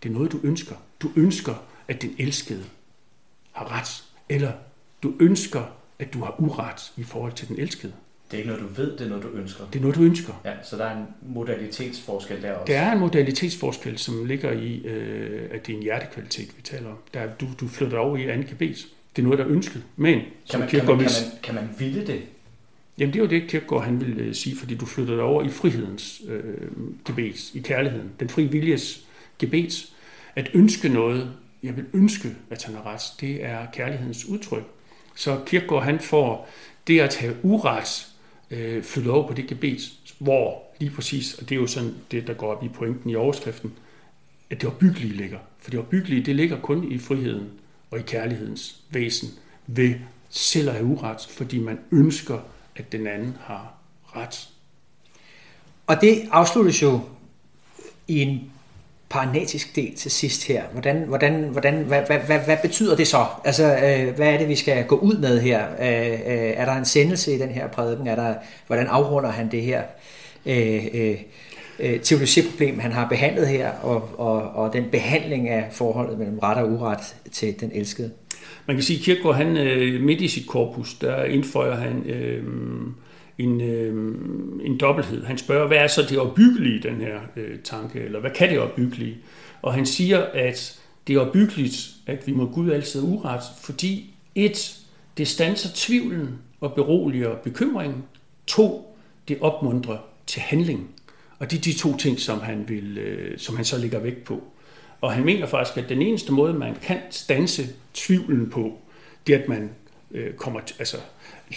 Det 0.03 0.09
er 0.09 0.13
noget, 0.13 0.31
du 0.31 0.39
ønsker. 0.43 0.75
Du 1.01 1.11
ønsker, 1.15 1.55
at 1.87 2.01
den 2.01 2.15
elskede 2.17 2.65
har 3.51 3.79
ret, 3.79 4.03
eller 4.29 4.51
du 5.03 5.13
ønsker, 5.19 5.63
at 5.99 6.13
du 6.13 6.19
har 6.19 6.35
uret 6.39 6.91
i 6.97 7.03
forhold 7.03 7.33
til 7.33 7.47
den 7.47 7.59
elskede. 7.59 7.93
Det 8.31 8.37
er 8.37 8.37
ikke 8.37 8.47
noget, 8.47 8.63
du 8.63 8.81
ved, 8.81 8.91
det 8.97 9.01
er 9.01 9.09
noget, 9.09 9.23
du 9.23 9.29
ønsker. 9.29 9.63
Det 9.73 9.75
er 9.79 9.81
noget, 9.81 9.95
du 9.95 10.01
ønsker. 10.03 10.33
Ja, 10.45 10.51
så 10.63 10.77
der 10.77 10.85
er 10.85 10.97
en 10.97 11.05
modalitetsforskel 11.21 12.41
der 12.41 12.51
også. 12.53 12.73
Der 12.73 12.79
er 12.79 12.91
en 12.91 12.99
modalitetsforskel, 12.99 13.97
som 13.97 14.25
ligger 14.25 14.51
i, 14.51 14.81
øh, 14.85 15.47
at 15.51 15.67
det 15.67 15.73
er 15.73 15.77
en 15.77 15.83
hjertekvalitet, 15.83 16.47
vi 16.57 16.61
taler 16.61 16.89
om. 16.89 16.97
Der, 17.13 17.19
er- 17.19 17.33
du, 17.41 17.45
du 17.59 17.67
flytter 17.67 17.97
over 17.97 18.17
i 18.17 18.23
anden 18.29 18.47
gebet. 18.47 18.87
Det 19.15 19.21
er 19.21 19.23
noget, 19.23 19.39
der 19.39 19.45
er 19.45 19.51
ønsket. 19.51 19.83
Men, 19.95 20.21
kan, 20.51 20.59
man, 20.59 20.69
kan, 20.69 20.85
man, 20.85 20.87
kan, 20.87 20.97
man, 20.97 21.05
kan 21.43 21.55
man 21.55 21.69
ville 21.79 22.07
det? 22.07 22.21
Jamen 22.97 23.13
det 23.13 23.19
er 23.19 23.23
jo 23.23 23.29
det, 23.29 23.47
Kierkegaard 23.47 23.83
han 23.83 24.01
vil 24.01 24.19
øh, 24.19 24.35
sige, 24.35 24.55
fordi 24.55 24.75
du 24.75 24.85
flytter 24.85 25.15
dig 25.15 25.23
over 25.23 25.43
i 25.43 25.49
frihedens 25.49 26.21
øh, 26.27 26.43
gebet, 27.05 27.51
i 27.53 27.59
kærligheden, 27.59 28.09
den 28.19 28.29
fri 28.29 28.45
viljes 28.45 29.05
gebet. 29.39 29.89
At 30.35 30.49
ønske 30.53 30.89
noget, 30.89 31.31
jeg 31.63 31.75
vil 31.77 31.85
ønske, 31.93 32.29
at 32.49 32.63
han 32.63 32.75
har 32.75 32.85
ret, 32.93 33.01
det 33.21 33.45
er 33.45 33.65
kærlighedens 33.73 34.25
udtryk. 34.25 34.63
Så 35.15 35.39
Kierkegaard 35.45 35.83
han 35.83 35.99
får 35.99 36.49
det 36.87 36.99
at 36.99 37.15
have 37.15 37.35
uret 37.43 38.07
øh, 38.51 38.83
flyttet 38.83 39.13
over 39.13 39.27
på 39.27 39.33
det 39.33 39.47
gebet, 39.47 39.93
hvor 40.19 40.63
lige 40.79 40.91
præcis, 40.91 41.33
og 41.33 41.49
det 41.49 41.55
er 41.55 41.59
jo 41.59 41.67
sådan 41.67 41.95
det, 42.11 42.27
der 42.27 42.33
går 42.33 42.55
op 42.55 42.63
i 42.63 42.67
pointen 42.67 43.09
i 43.09 43.15
overskriften, 43.15 43.73
at 44.49 44.61
det 44.61 44.69
opbyggelige 44.69 45.13
ligger. 45.13 45.39
For 45.59 45.71
det 45.71 45.79
opbyggelige, 45.79 46.25
det 46.25 46.35
ligger 46.35 46.59
kun 46.59 46.91
i 46.91 46.97
friheden 46.97 47.49
og 47.91 47.99
i 47.99 48.01
kærlighedens 48.01 48.81
væsen 48.89 49.29
ved 49.67 49.95
selv 50.29 50.69
at 50.69 50.75
have 50.75 50.85
uret, 50.85 51.27
fordi 51.29 51.59
man 51.59 51.79
ønsker, 51.91 52.39
at 52.75 52.91
den 52.91 53.07
anden 53.07 53.37
har 53.39 53.73
ret. 54.15 54.49
Og 55.87 56.01
det 56.01 56.21
afsluttes 56.31 56.81
jo 56.81 57.01
i 58.07 58.19
en 58.19 58.51
paranatisk 59.09 59.75
del 59.75 59.95
til 59.95 60.11
sidst 60.11 60.47
her. 60.47 60.63
Hvordan, 60.71 61.03
hvordan, 61.07 61.43
hvordan, 61.51 61.83
hvad, 61.83 62.01
hvad, 62.07 62.17
hvad, 62.17 62.39
hvad 62.39 62.57
betyder 62.61 62.95
det 62.95 63.07
så? 63.07 63.25
Altså, 63.45 63.63
øh, 63.63 64.15
hvad 64.15 64.33
er 64.33 64.37
det, 64.37 64.47
vi 64.47 64.55
skal 64.55 64.85
gå 64.85 64.95
ud 64.95 65.17
med 65.17 65.41
her? 65.41 65.65
Øh, 65.81 66.11
øh, 66.11 66.53
er 66.55 66.65
der 66.65 66.73
en 66.73 66.85
sendelse 66.85 67.35
i 67.35 67.37
den 67.37 67.49
her 67.49 67.67
prædiken? 67.67 68.07
Er 68.07 68.15
der, 68.15 68.33
hvordan 68.67 68.87
afrunder 68.87 69.29
han 69.29 69.51
det 69.51 69.61
her 69.61 69.81
øh, 70.45 70.85
øh, 70.93 71.15
øh 71.79 71.99
teologiproblem, 71.99 72.79
han 72.79 72.91
har 72.91 73.07
behandlet 73.07 73.47
her, 73.47 73.69
og, 73.69 74.09
og, 74.17 74.41
og 74.41 74.73
den 74.73 74.85
behandling 74.91 75.49
af 75.49 75.67
forholdet 75.71 76.19
mellem 76.19 76.39
ret 76.39 76.57
og 76.57 76.71
uret 76.71 77.15
til 77.31 77.59
den 77.59 77.71
elskede? 77.73 78.11
Man 78.65 78.75
kan 78.75 78.83
sige, 78.83 78.97
at 78.97 79.03
Kierkegaard, 79.03 79.35
han, 79.35 79.57
øh, 79.57 80.01
midt 80.01 80.21
i 80.21 80.27
sit 80.27 80.47
korpus, 80.47 80.93
der 80.93 81.23
indføjer 81.23 81.75
han 81.75 82.03
øh, 82.05 82.43
en, 83.39 83.61
øh, 83.61 83.93
en 84.65 84.77
dobbelthed. 84.77 85.25
Han 85.25 85.37
spørger, 85.37 85.67
hvad 85.67 85.77
er 85.77 85.87
så 85.87 86.01
det 86.09 86.19
opbyggelige 86.19 86.75
i 86.75 86.79
den 86.79 86.95
her 86.95 87.19
øh, 87.35 87.59
tanke, 87.63 87.99
eller 87.99 88.19
hvad 88.19 88.31
kan 88.31 88.49
det 88.49 88.59
opbyggelige? 88.59 89.17
Og 89.61 89.73
han 89.73 89.85
siger, 89.85 90.25
at 90.33 90.79
det 91.07 91.15
er 91.15 91.19
opbyggeligt, 91.19 91.89
at 92.07 92.27
vi 92.27 92.31
må 92.31 92.45
Gud 92.45 92.71
altid 92.71 93.01
uret, 93.01 93.41
fordi 93.61 94.13
et, 94.35 94.77
det 95.17 95.27
stanser 95.27 95.69
tvivlen 95.75 96.29
og 96.61 96.73
beroliger 96.73 97.35
bekymringen. 97.35 98.03
To, 98.47 98.97
det 99.27 99.37
opmuntrer 99.41 99.97
til 100.27 100.41
handling. 100.41 100.89
Og 101.39 101.51
det 101.51 101.57
er 101.57 101.61
de 101.61 101.73
to 101.73 101.97
ting, 101.97 102.19
som 102.19 102.39
han, 102.39 102.65
vil, 102.67 102.97
øh, 102.97 103.37
som 103.37 103.55
han 103.55 103.65
så 103.65 103.77
lægger 103.77 103.99
vægt 103.99 104.23
på. 104.23 104.43
Og 105.01 105.13
han 105.13 105.25
mener 105.25 105.45
faktisk, 105.45 105.77
at 105.77 105.89
den 105.89 106.01
eneste 106.01 106.31
måde, 106.31 106.53
man 106.53 106.75
kan 106.81 106.97
stanse 107.09 107.67
tvivlen 107.93 108.49
på, 108.49 108.77
det 109.27 109.35
er, 109.35 109.39
at 109.39 109.49
man 109.49 109.69
øh, 110.11 110.33
kommer 110.33 110.59
til, 110.59 110.75
altså 110.79 110.97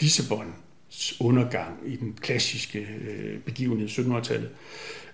Lissabon, 0.01 0.55
undergang 1.21 1.79
i 1.87 1.97
den 1.97 2.15
klassiske 2.21 2.79
øh, 2.79 3.39
begivenhed 3.39 3.89
i 3.89 3.91
1700-tallet, 3.91 4.49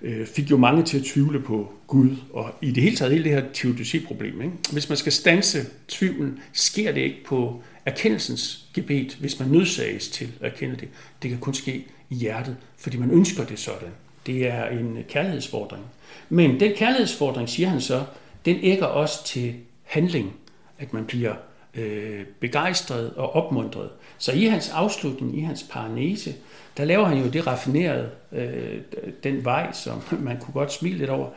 øh, 0.03 0.27
fik 0.27 0.51
jo 0.51 0.57
mange 0.57 0.83
til 0.83 0.99
at 0.99 1.05
tvivle 1.05 1.41
på 1.41 1.73
Gud, 1.87 2.17
og 2.33 2.55
i 2.63 2.71
det 2.71 2.83
hele 2.83 2.97
taget 2.97 3.13
hele 3.13 3.25
det 3.25 3.33
her 3.33 3.45
teodicé-problem. 3.55 4.43
Ikke? 4.43 4.55
Hvis 4.73 4.89
man 4.89 4.99
skal 4.99 5.13
stanse 5.13 5.67
tvivlen, 5.89 6.39
sker 6.53 6.93
det 6.93 7.01
ikke 7.01 7.25
på 7.27 7.63
erkendelsens 7.87 8.65
gebet, 8.75 9.17
hvis 9.21 9.41
man 9.41 9.49
nødsages 9.49 10.09
til 10.09 10.29
at 10.41 10.53
erkende 10.53 10.77
det. 10.77 10.89
Det 11.23 11.31
kan 11.31 11.39
kun 11.39 11.55
ske 11.55 11.87
i 12.11 12.15
hjertet, 12.15 12.57
fordi 12.77 12.97
man 12.97 13.11
ønsker 13.11 13.45
det 13.45 13.59
sådan. 13.59 13.89
Det 14.27 14.47
er 14.47 14.69
en 14.69 14.99
kærlighedsfordring. 15.09 15.85
Men 16.29 16.61
den 16.61 16.73
kærlighedsfordring, 16.77 17.49
siger 17.49 17.69
han 17.69 17.81
så, 17.81 18.05
den 18.45 18.59
ægger 18.63 18.87
også 18.87 19.25
til 19.25 19.55
handling, 19.83 20.33
at 20.79 20.93
man 20.93 21.05
bliver 21.05 21.35
øh, 21.75 22.25
begejstret 22.41 23.15
og 23.15 23.35
opmuntret. 23.35 23.91
Så 24.19 24.33
i 24.33 24.45
hans 24.45 24.69
afslutning, 24.69 25.39
i 25.39 25.41
hans 25.41 25.67
paranese, 25.71 26.35
der 26.77 26.85
laver 26.85 27.05
han 27.05 27.19
jo 27.19 27.29
det 27.29 27.47
raffinerede, 27.47 28.11
øh, 28.33 28.81
den 29.23 29.45
vej, 29.45 29.73
som 29.73 30.03
man 30.29 30.41
kunne 30.41 30.53
godt 30.53 30.73
smile 30.73 30.99
lidt 30.99 31.11
over. 31.11 31.31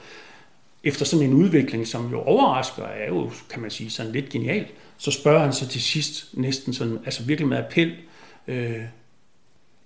Efter 0.83 1.05
sådan 1.05 1.25
en 1.25 1.33
udvikling, 1.33 1.87
som 1.87 2.11
jo 2.11 2.21
overrasker, 2.21 2.83
er 2.83 3.07
jo, 3.07 3.31
kan 3.49 3.61
man 3.61 3.71
sige, 3.71 3.89
sådan 3.89 4.11
lidt 4.11 4.29
genialt, 4.29 4.67
så 4.97 5.11
spørger 5.11 5.39
han 5.39 5.53
så 5.53 5.67
til 5.67 5.81
sidst 5.81 6.29
næsten 6.33 6.73
sådan, 6.73 6.99
altså 7.05 7.23
virkelig 7.23 7.47
med 7.47 7.57
appel, 7.57 7.95
øh, 8.47 8.81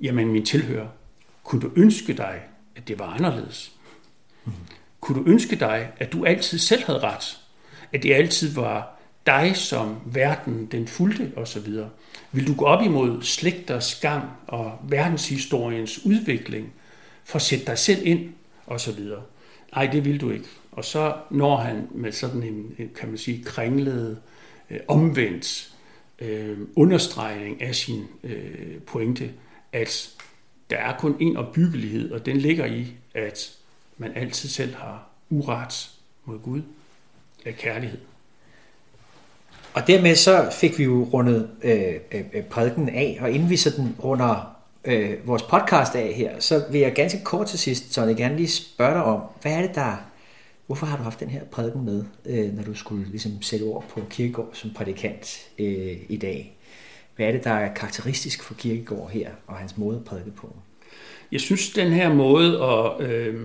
jamen 0.02 0.28
min 0.28 0.46
tilhører, 0.46 0.88
kunne 1.44 1.62
du 1.62 1.72
ønske 1.76 2.14
dig, 2.14 2.42
at 2.76 2.88
det 2.88 3.00
var 3.00 3.06
anderledes? 3.06 3.72
Mm. 4.46 4.52
Kunne 5.00 5.24
du 5.24 5.30
ønske 5.30 5.56
dig, 5.56 5.92
at 5.98 6.12
du 6.12 6.26
altid 6.26 6.60
selv 6.60 6.84
havde 6.84 7.00
ret? 7.00 7.40
At 7.94 8.04
det 8.04 8.14
altid 8.14 8.54
var 8.54 8.95
dig, 9.26 9.56
som 9.56 9.96
verden 10.06 10.66
den 10.66 10.88
fulgte 10.88 11.32
osv.? 11.36 11.74
Vil 12.32 12.48
du 12.48 12.56
gå 12.56 12.66
op 12.66 12.84
imod 12.84 13.22
slægters 13.22 13.96
gang 13.96 14.24
og 14.48 14.80
verdenshistoriens 14.84 16.06
udvikling 16.06 16.74
for 17.24 17.36
at 17.36 17.42
sætte 17.42 17.66
dig 17.66 17.78
selv 17.78 18.08
ind 18.08 18.34
osv.? 18.68 19.00
Nej, 19.76 19.86
det 19.86 20.06
vil 20.06 20.22
du 20.22 20.32
ikke. 20.32 20.46
Og 20.72 20.86
så 20.86 21.16
når 21.32 21.58
han 21.58 21.88
med 21.92 22.12
sådan 22.12 22.44
en, 22.44 22.76
kan 22.96 23.10
man 23.10 23.18
sige, 23.18 23.44
kringlet, 23.44 24.18
øh, 24.70 24.80
omvendt 24.88 25.76
øh, 26.20 26.58
understregning 26.76 27.62
af 27.62 27.76
sin 27.76 28.04
øh, 28.24 28.82
pointe, 28.88 29.32
at 29.72 30.10
der 30.70 30.78
er 30.78 30.98
kun 30.98 31.16
en 31.20 31.38
opbyggelighed, 31.38 32.12
og 32.12 32.26
den 32.26 32.38
ligger 32.38 32.66
i, 32.66 32.88
at 33.14 33.58
man 33.98 34.12
altid 34.16 34.50
selv 34.50 34.76
har 34.76 35.10
uret 35.30 35.92
mod 36.26 36.40
Gud 36.40 36.62
af 37.46 37.56
kærlighed. 37.56 38.00
Og 39.76 39.88
dermed 39.88 40.16
så 40.16 40.50
fik 40.52 40.80
vi 40.80 40.84
jo 40.84 41.04
rundet 41.14 41.50
øh, 41.64 41.94
øh, 42.12 42.44
prædiken 42.44 42.90
af, 42.90 43.18
og 43.22 43.32
inden 43.32 43.50
vi 43.50 43.58
sådan 43.58 43.96
runder 44.04 44.56
øh, 44.86 45.28
vores 45.28 45.44
podcast 45.44 45.96
af 45.96 46.14
her, 46.14 46.40
så 46.40 46.64
vil 46.72 46.82
jeg 46.82 46.94
ganske 46.94 47.24
kort 47.24 47.48
til 47.48 47.60
sidst, 47.60 47.94
så 47.94 48.06
jeg 48.06 48.16
gerne 48.16 48.36
lige 48.36 48.48
spørge 48.48 48.94
dig 48.94 49.04
om, 49.04 49.22
hvad 49.42 49.52
er 49.52 49.62
det 49.62 49.76
der, 49.76 49.96
hvorfor 50.66 50.86
har 50.86 50.98
du 50.98 51.04
haft 51.04 51.20
den 51.20 51.30
her 51.30 51.44
prædiken 51.44 51.86
med, 51.86 52.04
øh, 52.26 52.54
når 52.54 52.64
du 52.64 52.74
skulle 52.74 53.10
ligesom 53.10 53.42
sætte 53.42 53.64
ord 53.64 53.86
på 53.90 54.02
Kirkegård 54.10 54.50
som 54.54 54.72
prædikant 54.76 55.50
øh, 55.60 55.98
i 56.10 56.18
dag? 56.18 56.58
Hvad 57.16 57.28
er 57.28 57.32
det, 57.32 57.44
der 57.44 57.52
er 57.52 57.74
karakteristisk 57.74 58.44
for 58.44 58.54
Kirkegård 58.54 59.10
her, 59.12 59.30
og 59.48 59.56
hans 59.56 59.78
måde 59.78 59.98
at 59.98 60.06
prædike 60.06 60.32
på? 60.32 60.56
Jeg 61.32 61.42
synes, 61.42 61.70
den 61.70 61.92
her 61.92 62.14
måde 62.14 62.64
at 62.64 63.10
øh, 63.10 63.36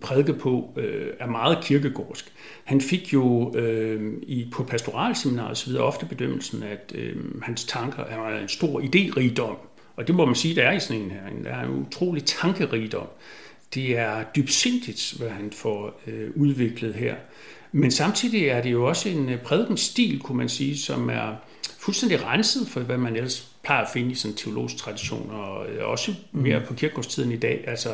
prædike 0.00 0.32
på 0.32 0.74
øh, 0.76 1.06
er 1.18 1.26
meget 1.26 1.58
kirkegårdsk. 1.64 2.32
Han 2.64 2.80
fik 2.80 3.12
jo 3.12 3.54
øh, 3.56 4.12
i, 4.22 4.48
på 4.52 4.62
pastoralseminaret 4.62 5.64
videre 5.66 5.82
ofte 5.82 6.06
bedømmelsen, 6.06 6.62
at 6.62 6.92
øh, 6.94 7.16
hans 7.42 7.64
tanker 7.64 8.04
er 8.04 8.38
en 8.38 8.48
stor 8.48 8.80
idérigdom. 8.80 9.56
Og 9.96 10.06
det 10.06 10.14
må 10.14 10.24
man 10.24 10.34
sige, 10.34 10.54
der 10.54 10.62
er 10.62 10.72
i 10.72 10.80
sådan 10.80 11.02
en 11.02 11.10
her. 11.10 11.20
Der 11.44 11.50
er 11.50 11.64
en 11.64 11.86
utrolig 11.86 12.24
tankerigdom. 12.24 13.06
Det 13.74 13.98
er 13.98 14.24
dybsindigt, 14.36 15.14
hvad 15.18 15.28
han 15.28 15.50
får 15.52 16.00
øh, 16.06 16.30
udviklet 16.36 16.94
her. 16.94 17.14
Men 17.72 17.90
samtidig 17.90 18.46
er 18.46 18.62
det 18.62 18.72
jo 18.72 18.88
også 18.88 19.08
en 19.08 19.28
øh, 19.28 19.38
prædikenstil, 19.38 20.20
kunne 20.20 20.38
man 20.38 20.48
sige, 20.48 20.78
som 20.78 21.10
er 21.10 21.36
fuldstændig 21.78 22.24
renset 22.24 22.68
for, 22.68 22.80
hvad 22.80 22.98
man 22.98 23.16
ellers 23.16 23.49
plejer 23.70 23.84
at 23.84 23.92
finde 23.92 24.10
i 24.10 24.14
sådan 24.14 24.36
teologisk 24.36 24.76
tradition, 24.76 25.30
og 25.30 25.66
også 25.80 26.14
mere 26.32 26.62
på 26.66 26.74
kirkegårdstiden 26.74 27.32
i 27.32 27.36
dag. 27.36 27.64
Altså, 27.66 27.88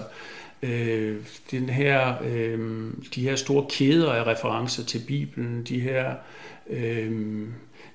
øh, 0.63 1.17
den 1.51 1.69
her, 1.69 2.15
øh, 2.25 2.91
de 3.15 3.23
her 3.23 3.37
store 3.37 3.67
kæder 3.71 4.13
af 4.13 4.27
referencer 4.27 4.85
til 4.85 5.03
Bibelen, 5.07 5.65
de 5.65 5.81
her 5.81 6.15
øh, 6.71 7.13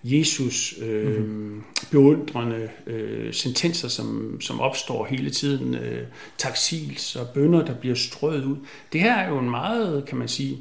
Jesus 0.04 0.76
øh, 0.82 1.17
mm-hmm. 1.17 1.63
beundrende 1.91 2.70
øh, 2.88 3.34
sentenser, 3.34 3.88
som, 3.88 4.38
som 4.41 4.60
opstår 4.60 5.06
hele 5.06 5.30
tiden, 5.30 5.76
øh, 5.76 6.04
taksils 6.38 7.15
og 7.15 7.28
bønder, 7.34 7.65
der 7.65 7.74
bliver 7.74 7.96
strøget 7.96 8.46
ud. 8.46 8.58
Det 8.94 9.02
her 9.02 9.15
er 9.15 9.30
jo 9.30 9.39
en 9.39 9.50
meget, 9.50 10.06
kan 10.06 10.17
man 10.17 10.28
sige, 10.28 10.58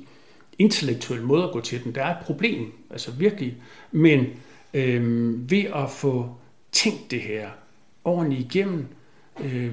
intellektuel 0.59 1.23
måde 1.23 1.45
at 1.45 1.53
gå 1.53 1.61
til 1.61 1.85
den. 1.85 1.95
Der 1.95 2.05
er 2.05 2.11
et 2.11 2.25
problem, 2.25 2.73
altså 2.91 3.11
virkelig, 3.11 3.57
men 3.93 4.27
øh, 4.75 5.51
ved 5.51 5.65
at 5.75 5.91
få 5.91 6.40
tænkt 6.73 7.11
det 7.11 7.21
her 7.21 7.49
ordentligt 8.05 8.55
igennem, 8.55 8.87
øh, 9.41 9.73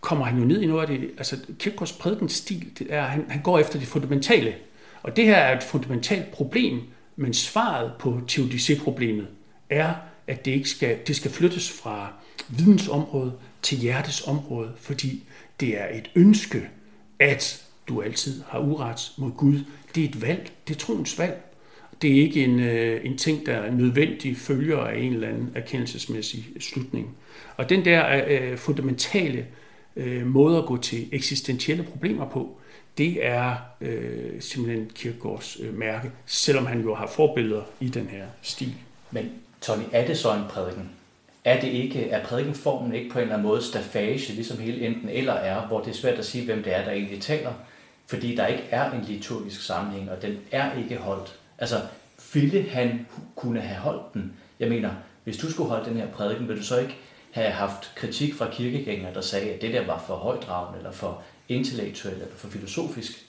kommer 0.00 0.24
han 0.24 0.38
jo 0.38 0.44
ned 0.44 0.62
i 0.62 0.66
noget 0.66 0.90
af 0.90 0.98
det, 0.98 1.10
altså 1.18 1.36
Kierkegaards 1.58 1.92
prædikens 1.92 2.32
stil, 2.32 2.72
det 2.78 2.86
er, 2.90 3.02
han, 3.02 3.24
han 3.28 3.42
går 3.42 3.58
efter 3.58 3.78
det 3.78 3.88
fundamentale, 3.88 4.54
og 5.02 5.16
det 5.16 5.24
her 5.24 5.36
er 5.36 5.56
et 5.56 5.62
fundamentalt 5.62 6.30
problem, 6.30 6.80
men 7.16 7.34
svaret 7.34 7.92
på 7.98 8.20
teodicé-problemet 8.28 9.28
er, 9.70 9.94
at 10.26 10.44
det, 10.44 10.50
ikke 10.50 10.68
skal, 10.68 10.98
det 11.06 11.16
skal 11.16 11.30
flyttes 11.30 11.72
fra 11.72 12.12
vidensområde 12.48 13.32
til 13.62 13.78
hjertets 13.78 14.26
område, 14.26 14.72
fordi 14.76 15.24
det 15.60 15.80
er 15.80 15.86
et 15.98 16.10
ønske, 16.14 16.68
at 17.18 17.66
du 17.88 18.02
altid 18.02 18.42
har 18.48 18.58
uret 18.58 19.12
mod 19.18 19.30
Gud. 19.30 19.58
Det 19.94 20.04
er 20.04 20.08
et 20.08 20.22
valg, 20.22 20.52
det 20.68 20.74
er 20.74 20.78
troens 20.78 21.18
valg. 21.18 21.45
Det 22.02 22.10
er 22.10 22.22
ikke 22.22 22.44
en, 22.44 22.60
øh, 22.60 23.00
en 23.04 23.18
ting, 23.18 23.46
der 23.46 23.52
er 23.52 23.70
nødvendig 23.70 24.36
følger 24.36 24.78
af 24.78 24.98
en 24.98 25.12
eller 25.12 25.28
anden 25.28 25.50
erkendelsesmæssig 25.54 26.46
slutning. 26.60 27.16
Og 27.56 27.68
den 27.68 27.84
der 27.84 28.24
øh, 28.28 28.56
fundamentale 28.56 29.46
øh, 29.96 30.26
måde 30.26 30.58
at 30.58 30.66
gå 30.66 30.76
til 30.76 31.08
eksistentielle 31.12 31.82
problemer 31.82 32.28
på, 32.28 32.58
det 32.98 33.26
er 33.26 33.56
øh, 33.80 34.40
simpelthen 34.40 34.90
Kierkegaards 34.94 35.56
øh, 35.62 35.78
mærke, 35.78 36.10
selvom 36.26 36.66
han 36.66 36.82
jo 36.82 36.94
har 36.94 37.06
forbilleder 37.06 37.62
i 37.80 37.88
den 37.88 38.06
her 38.06 38.24
stil. 38.42 38.74
Men 39.10 39.30
Tony, 39.60 39.82
er 39.92 40.06
det 40.06 40.18
så 40.18 40.34
en 40.34 40.44
prædiken? 40.48 40.90
Er 41.44 41.60
det 41.60 41.68
ikke, 41.68 42.08
er 42.08 42.24
prædikenformen 42.24 42.94
ikke 42.94 43.10
på 43.10 43.18
en 43.18 43.22
eller 43.22 43.34
anden 43.34 43.48
måde 43.48 43.62
stafage, 43.62 44.32
ligesom 44.32 44.58
hele 44.58 44.86
enten 44.86 45.08
eller 45.08 45.32
er, 45.32 45.66
hvor 45.66 45.80
det 45.80 45.90
er 45.90 45.94
svært 45.94 46.18
at 46.18 46.24
sige, 46.24 46.44
hvem 46.44 46.62
det 46.62 46.76
er, 46.76 46.84
der 46.84 46.90
egentlig 46.90 47.20
taler, 47.20 47.52
fordi 48.06 48.36
der 48.36 48.46
ikke 48.46 48.64
er 48.70 48.90
en 48.90 49.04
liturgisk 49.08 49.66
sammenhæng, 49.66 50.10
og 50.10 50.22
den 50.22 50.38
er 50.52 50.78
ikke 50.78 50.96
holdt. 50.96 51.38
Altså, 51.58 51.76
ville 52.34 52.68
han 52.70 53.06
kunne 53.36 53.60
have 53.60 53.80
holdt 53.80 54.14
den? 54.14 54.32
Jeg 54.60 54.68
mener, 54.68 54.90
hvis 55.24 55.36
du 55.36 55.50
skulle 55.50 55.68
holde 55.68 55.90
den 55.90 55.96
her 55.96 56.06
prædiken, 56.06 56.48
ville 56.48 56.60
du 56.60 56.66
så 56.66 56.78
ikke 56.78 56.96
have 57.30 57.50
haft 57.50 57.92
kritik 57.94 58.34
fra 58.34 58.50
kirkegængere, 58.52 59.14
der 59.14 59.20
sagde, 59.20 59.50
at 59.50 59.62
det 59.62 59.72
der 59.72 59.86
var 59.86 60.04
for 60.06 60.14
højdragende, 60.14 60.78
eller 60.78 60.92
for 60.92 61.22
intellektuelt, 61.48 62.16
eller 62.16 62.36
for 62.36 62.48
filosofisk? 62.48 63.26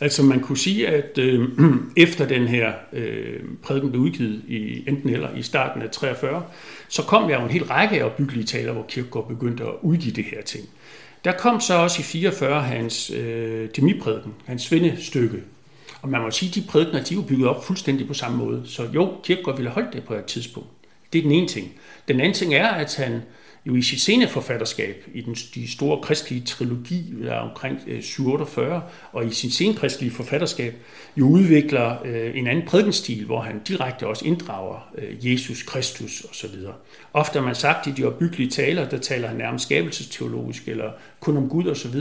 Altså 0.00 0.22
man 0.22 0.40
kunne 0.40 0.58
sige, 0.58 0.88
at 0.88 1.18
øh, 1.18 1.48
efter 1.96 2.26
den 2.26 2.48
her 2.48 2.72
øh, 2.92 3.40
prædiken 3.62 3.90
blev 3.90 4.02
udgivet 4.02 4.42
i 4.48 4.84
enten 4.88 5.10
eller 5.10 5.34
i 5.34 5.42
starten 5.42 5.82
af 5.82 5.90
43, 5.90 6.44
så 6.88 7.02
kom 7.02 7.28
der 7.28 7.38
jo 7.38 7.44
en 7.44 7.50
hel 7.50 7.64
række 7.64 8.04
af 8.04 8.12
byggelige 8.12 8.44
taler, 8.44 8.72
hvor 8.72 8.84
Kirkegaard 8.88 9.28
begyndte 9.28 9.64
at 9.64 9.74
udgive 9.82 10.14
det 10.14 10.24
her 10.24 10.42
ting. 10.42 10.68
Der 11.24 11.32
kom 11.32 11.60
så 11.60 11.74
også 11.74 12.00
i 12.00 12.02
44 12.02 12.62
hans 12.62 13.10
øh, 13.10 13.68
demiprædiken, 13.76 14.34
hans 14.46 14.62
svendestykke. 14.62 15.42
Og 16.02 16.08
man 16.08 16.20
må 16.20 16.30
sige, 16.30 16.48
at 16.48 16.54
de 16.54 16.62
prædikener, 16.70 17.04
de 17.04 17.14
er 17.14 17.22
bygget 17.22 17.48
op 17.48 17.64
fuldstændig 17.64 18.06
på 18.08 18.14
samme 18.14 18.38
måde. 18.38 18.62
Så 18.64 18.88
jo, 18.94 19.16
Kirkegaard 19.22 19.56
ville 19.56 19.70
holde 19.70 19.88
det 19.92 20.04
på 20.04 20.14
et 20.14 20.24
tidspunkt. 20.24 20.68
Det 21.12 21.18
er 21.18 21.22
den 21.22 21.32
ene 21.32 21.48
ting. 21.48 21.72
Den 22.08 22.20
anden 22.20 22.34
ting 22.34 22.54
er, 22.54 22.68
at 22.68 22.96
han 22.96 23.22
jo 23.66 23.74
i 23.74 23.82
sit 23.82 24.00
senere 24.00 24.28
forfatterskab, 24.28 25.04
i 25.14 25.20
den, 25.20 25.34
de 25.34 25.72
store 25.72 26.02
kristelige 26.02 26.44
trilogi, 26.44 27.14
der 27.22 27.32
er 27.32 27.38
omkring 27.38 27.78
øh, 27.86 28.02
748, 28.02 28.82
og 29.12 29.26
i 29.26 29.30
sin 29.30 29.50
senkristelige 29.50 30.10
forfatterskab, 30.10 30.74
jo 31.16 31.28
udvikler 31.28 31.96
øh, 32.04 32.38
en 32.38 32.46
anden 32.46 32.66
prædikenstil, 32.66 33.24
hvor 33.24 33.40
han 33.40 33.60
direkte 33.68 34.06
også 34.06 34.24
inddrager 34.24 34.90
øh, 34.98 35.32
Jesus 35.32 35.62
Kristus 35.62 36.26
osv. 36.30 36.54
Ofte 37.12 37.38
har 37.38 37.46
man 37.46 37.54
sagt, 37.54 37.86
i 37.86 37.90
de 37.90 38.04
opbyggelige 38.04 38.50
taler, 38.50 38.88
der 38.88 38.98
taler 38.98 39.28
han 39.28 39.36
nærmest 39.36 39.64
skabelsesteologisk, 39.64 40.68
eller 40.68 40.92
kun 41.20 41.36
om 41.36 41.48
Gud 41.48 41.66
osv., 41.66 42.00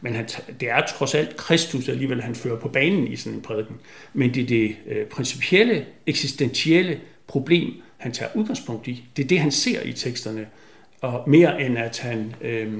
men 0.00 0.14
han, 0.14 0.28
det 0.60 0.70
er 0.70 0.86
trods 0.86 1.14
alt 1.14 1.36
Kristus 1.36 1.88
alligevel, 1.88 2.22
han 2.22 2.34
fører 2.34 2.60
på 2.60 2.68
banen 2.68 3.08
i 3.08 3.16
sådan 3.16 3.36
en 3.36 3.42
prædiken. 3.42 3.76
Men 4.12 4.34
det 4.34 4.42
er 4.42 4.46
det 4.46 4.76
øh, 4.86 5.06
principielle, 5.06 5.86
eksistentielle 6.06 7.00
problem, 7.26 7.82
han 7.96 8.12
tager 8.12 8.30
udgangspunkt 8.34 8.88
i. 8.88 9.04
Det 9.16 9.24
er 9.24 9.28
det, 9.28 9.40
han 9.40 9.52
ser 9.52 9.82
i 9.82 9.92
teksterne, 9.92 10.46
og 11.00 11.30
mere 11.30 11.62
end 11.62 11.78
at 11.78 11.98
han 11.98 12.34
øh, 12.40 12.78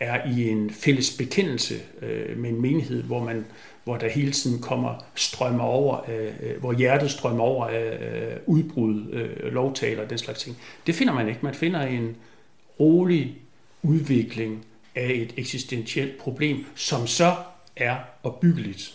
er 0.00 0.30
i 0.30 0.48
en 0.48 0.70
fælles 0.70 1.16
bekendelse 1.16 1.74
øh, 2.02 2.38
med 2.38 2.50
en 2.50 2.60
menighed, 2.60 3.02
hvor 3.02 3.24
man 3.24 3.44
hvor 3.84 3.96
der 3.96 4.08
hele 4.08 4.32
tiden 4.32 4.62
kommer 4.62 5.04
strømmer 5.14 5.64
over, 5.64 6.10
øh, 6.10 6.32
øh 6.42 6.60
hvor 6.60 6.72
hjertet 6.72 7.10
strømmer 7.10 7.44
over 7.44 7.66
af 7.66 7.98
øh, 8.00 8.36
udbrud, 8.46 9.12
øh, 9.12 9.52
lovtaler 9.52 10.02
og 10.02 10.10
den 10.10 10.18
slags 10.18 10.42
ting. 10.42 10.56
Det 10.86 10.94
finder 10.94 11.14
man 11.14 11.28
ikke. 11.28 11.40
Man 11.42 11.54
finder 11.54 11.82
en 11.82 12.16
rolig 12.80 13.38
udvikling 13.82 14.64
af 14.94 15.10
et 15.12 15.34
eksistentielt 15.36 16.18
problem, 16.18 16.66
som 16.74 17.06
så 17.06 17.34
er 17.76 17.96
opbyggeligt. 18.22 18.94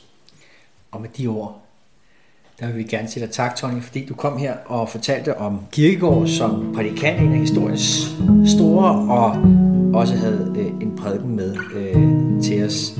Og 0.91 1.01
med 1.01 1.09
de 1.09 1.27
ord, 1.27 1.66
der 2.59 2.67
vil 2.67 2.77
vi 2.77 2.83
gerne 2.83 3.07
sige 3.07 3.25
dig 3.25 3.33
tak, 3.33 3.55
Tony, 3.55 3.81
fordi 3.81 4.05
du 4.05 4.13
kom 4.13 4.37
her 4.37 4.53
og 4.65 4.89
fortalte 4.89 5.37
om 5.37 5.59
Kirkegaard 5.71 6.27
som 6.27 6.71
prædikant, 6.75 7.21
en 7.21 7.33
af 7.33 7.39
historiens 7.39 8.15
store, 8.45 8.89
og 9.09 9.29
også 9.93 10.15
havde 10.15 10.53
øh, 10.57 10.65
en 10.65 10.95
prædiken 10.97 11.35
med 11.35 11.55
øh, 11.75 12.43
til 12.43 12.65
os. 12.65 12.93